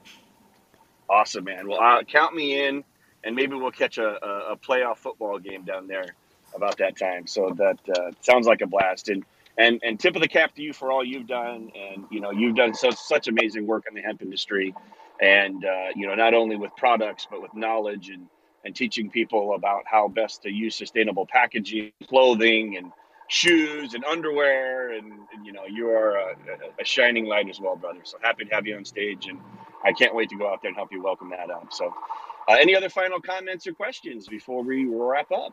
[1.09, 1.68] Awesome, man.
[1.68, 2.84] Well, uh, count me in,
[3.24, 6.07] and maybe we'll catch a, a, a, playoff football game down there
[6.55, 7.26] about that time.
[7.26, 9.09] So that uh, sounds like a blast.
[9.09, 9.24] And
[9.59, 11.70] and and tip of the cap to you for all you've done.
[11.74, 14.74] And you know, you've done such such amazing work in the hemp industry,
[15.20, 18.28] and uh, you know, not only with products but with knowledge and
[18.64, 22.92] and teaching people about how best to use sustainable packaging, clothing, and
[23.32, 26.36] shoes and underwear and, and you know you are a,
[26.78, 29.38] a, shining light as well brother so happy to have you on stage and
[29.84, 31.72] I can't wait to go out there and help you welcome that up.
[31.72, 31.92] So,
[32.48, 35.52] uh, any other final comments or questions before we wrap up?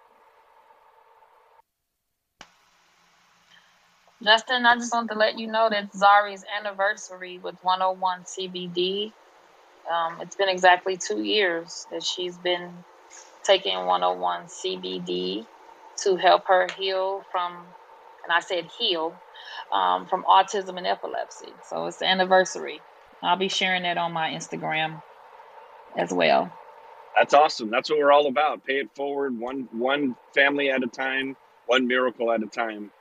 [4.21, 9.13] Justin, I just want to let you know that Zari's anniversary with 101 CBD.
[9.89, 12.71] Um, it's been exactly two years that she's been
[13.43, 15.45] taking 101 CBD
[16.04, 17.76] to help her heal from,
[18.26, 19.22] and I said heal,
[19.72, 21.58] um, from autism and epilepsy.
[21.64, 22.86] So it's the anniversary.
[23.24, 25.02] I'll be sharing that on my Instagram
[25.97, 26.52] as well.
[27.16, 27.70] That's awesome.
[27.70, 28.64] That's what we're all about.
[28.64, 31.36] Pay it forward, one one family at a time,
[31.66, 32.91] one miracle at a time,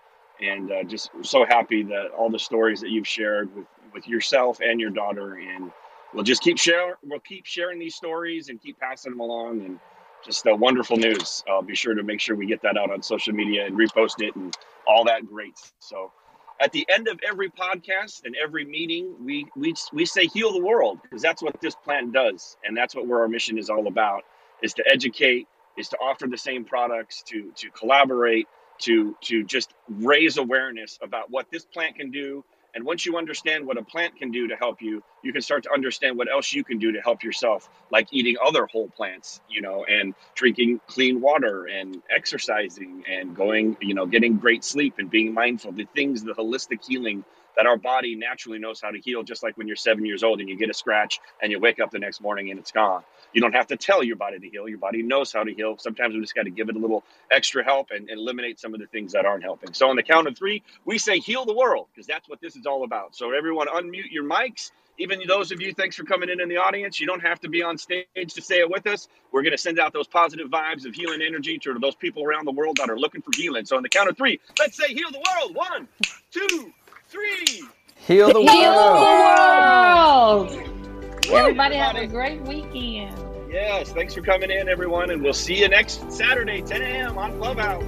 [0.40, 4.58] and uh, just so happy that all the stories that you've shared with with yourself
[4.60, 5.72] and your daughter, and
[6.12, 9.80] we'll just keep share we'll keep sharing these stories and keep passing them along, and
[10.24, 11.42] just uh, wonderful news.
[11.48, 14.20] I'll be sure to make sure we get that out on social media and repost
[14.20, 14.56] it and
[14.86, 15.58] all that great.
[15.78, 16.12] So
[16.60, 20.64] at the end of every podcast and every meeting, we we we say heal the
[20.64, 23.86] world because that's what this plant does, and that's what where our mission is all
[23.86, 24.24] about:
[24.62, 25.46] is to educate,
[25.76, 28.48] is to offer the same products, to to collaborate,
[28.80, 32.44] to to just raise awareness about what this plant can do
[32.74, 35.62] and once you understand what a plant can do to help you, you can start
[35.64, 39.40] to understand what else you can do to help yourself, like eating other whole plants,
[39.48, 44.94] you know, and drinking clean water and exercising and going, you know, getting great sleep
[44.98, 45.72] and being mindful.
[45.72, 47.24] The things, the holistic healing
[47.58, 50.38] that our body naturally knows how to heal, just like when you're seven years old
[50.38, 53.02] and you get a scratch and you wake up the next morning and it's gone.
[53.32, 54.68] You don't have to tell your body to heal.
[54.68, 55.76] Your body knows how to heal.
[55.76, 58.80] Sometimes we just got to give it a little extra help and, eliminate some of
[58.80, 59.74] the things that aren't helping.
[59.74, 62.56] So, on the count of three, we say heal the world because that's what this
[62.56, 63.14] is all about.
[63.16, 64.70] So, everyone, unmute your mics.
[64.98, 66.98] Even those of you, thanks for coming in in the audience.
[67.00, 69.08] You don't have to be on stage to say it with us.
[69.30, 72.46] We're going to send out those positive vibes of healing energy to those people around
[72.46, 73.66] the world that are looking for healing.
[73.66, 75.54] So, on the count of three, let's say heal the world.
[75.54, 75.88] One,
[76.30, 76.72] two,
[77.08, 77.62] three.
[77.96, 80.50] Heal the Heal world.
[80.50, 81.30] the world!
[81.30, 83.16] Everybody have a great weekend.
[83.50, 87.18] Yes, thanks for coming in, everyone, and we'll see you next Saturday, 10 a.m.
[87.18, 87.84] on Clubhouse.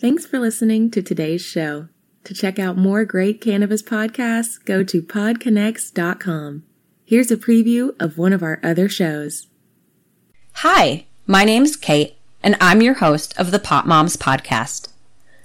[0.00, 1.88] Thanks for listening to today's show.
[2.24, 6.64] To check out more great cannabis podcasts, go to podconx.com.
[7.04, 9.46] Here's a preview of one of our other shows.
[10.56, 14.88] Hi, my name's Kate, and I'm your host of the Pop Moms Podcast.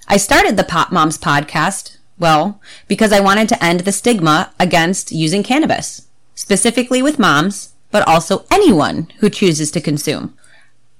[0.07, 5.11] I started the Pop Moms Podcast, well, because I wanted to end the stigma against
[5.11, 10.37] using cannabis, specifically with moms, but also anyone who chooses to consume.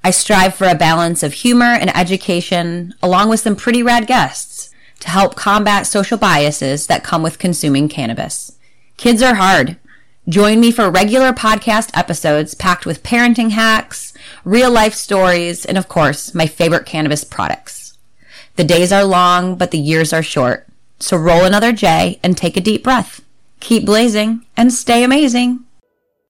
[0.03, 4.71] I strive for a balance of humor and education, along with some pretty rad guests,
[5.01, 8.57] to help combat social biases that come with consuming cannabis.
[8.95, 9.77] Kids are hard.
[10.29, 14.13] Join me for regular podcast episodes packed with parenting hacks,
[14.43, 17.97] real life stories, and of course, my favorite cannabis products.
[18.57, 20.67] The days are long, but the years are short.
[20.99, 23.21] So roll another J and take a deep breath.
[23.61, 25.63] Keep blazing and stay amazing.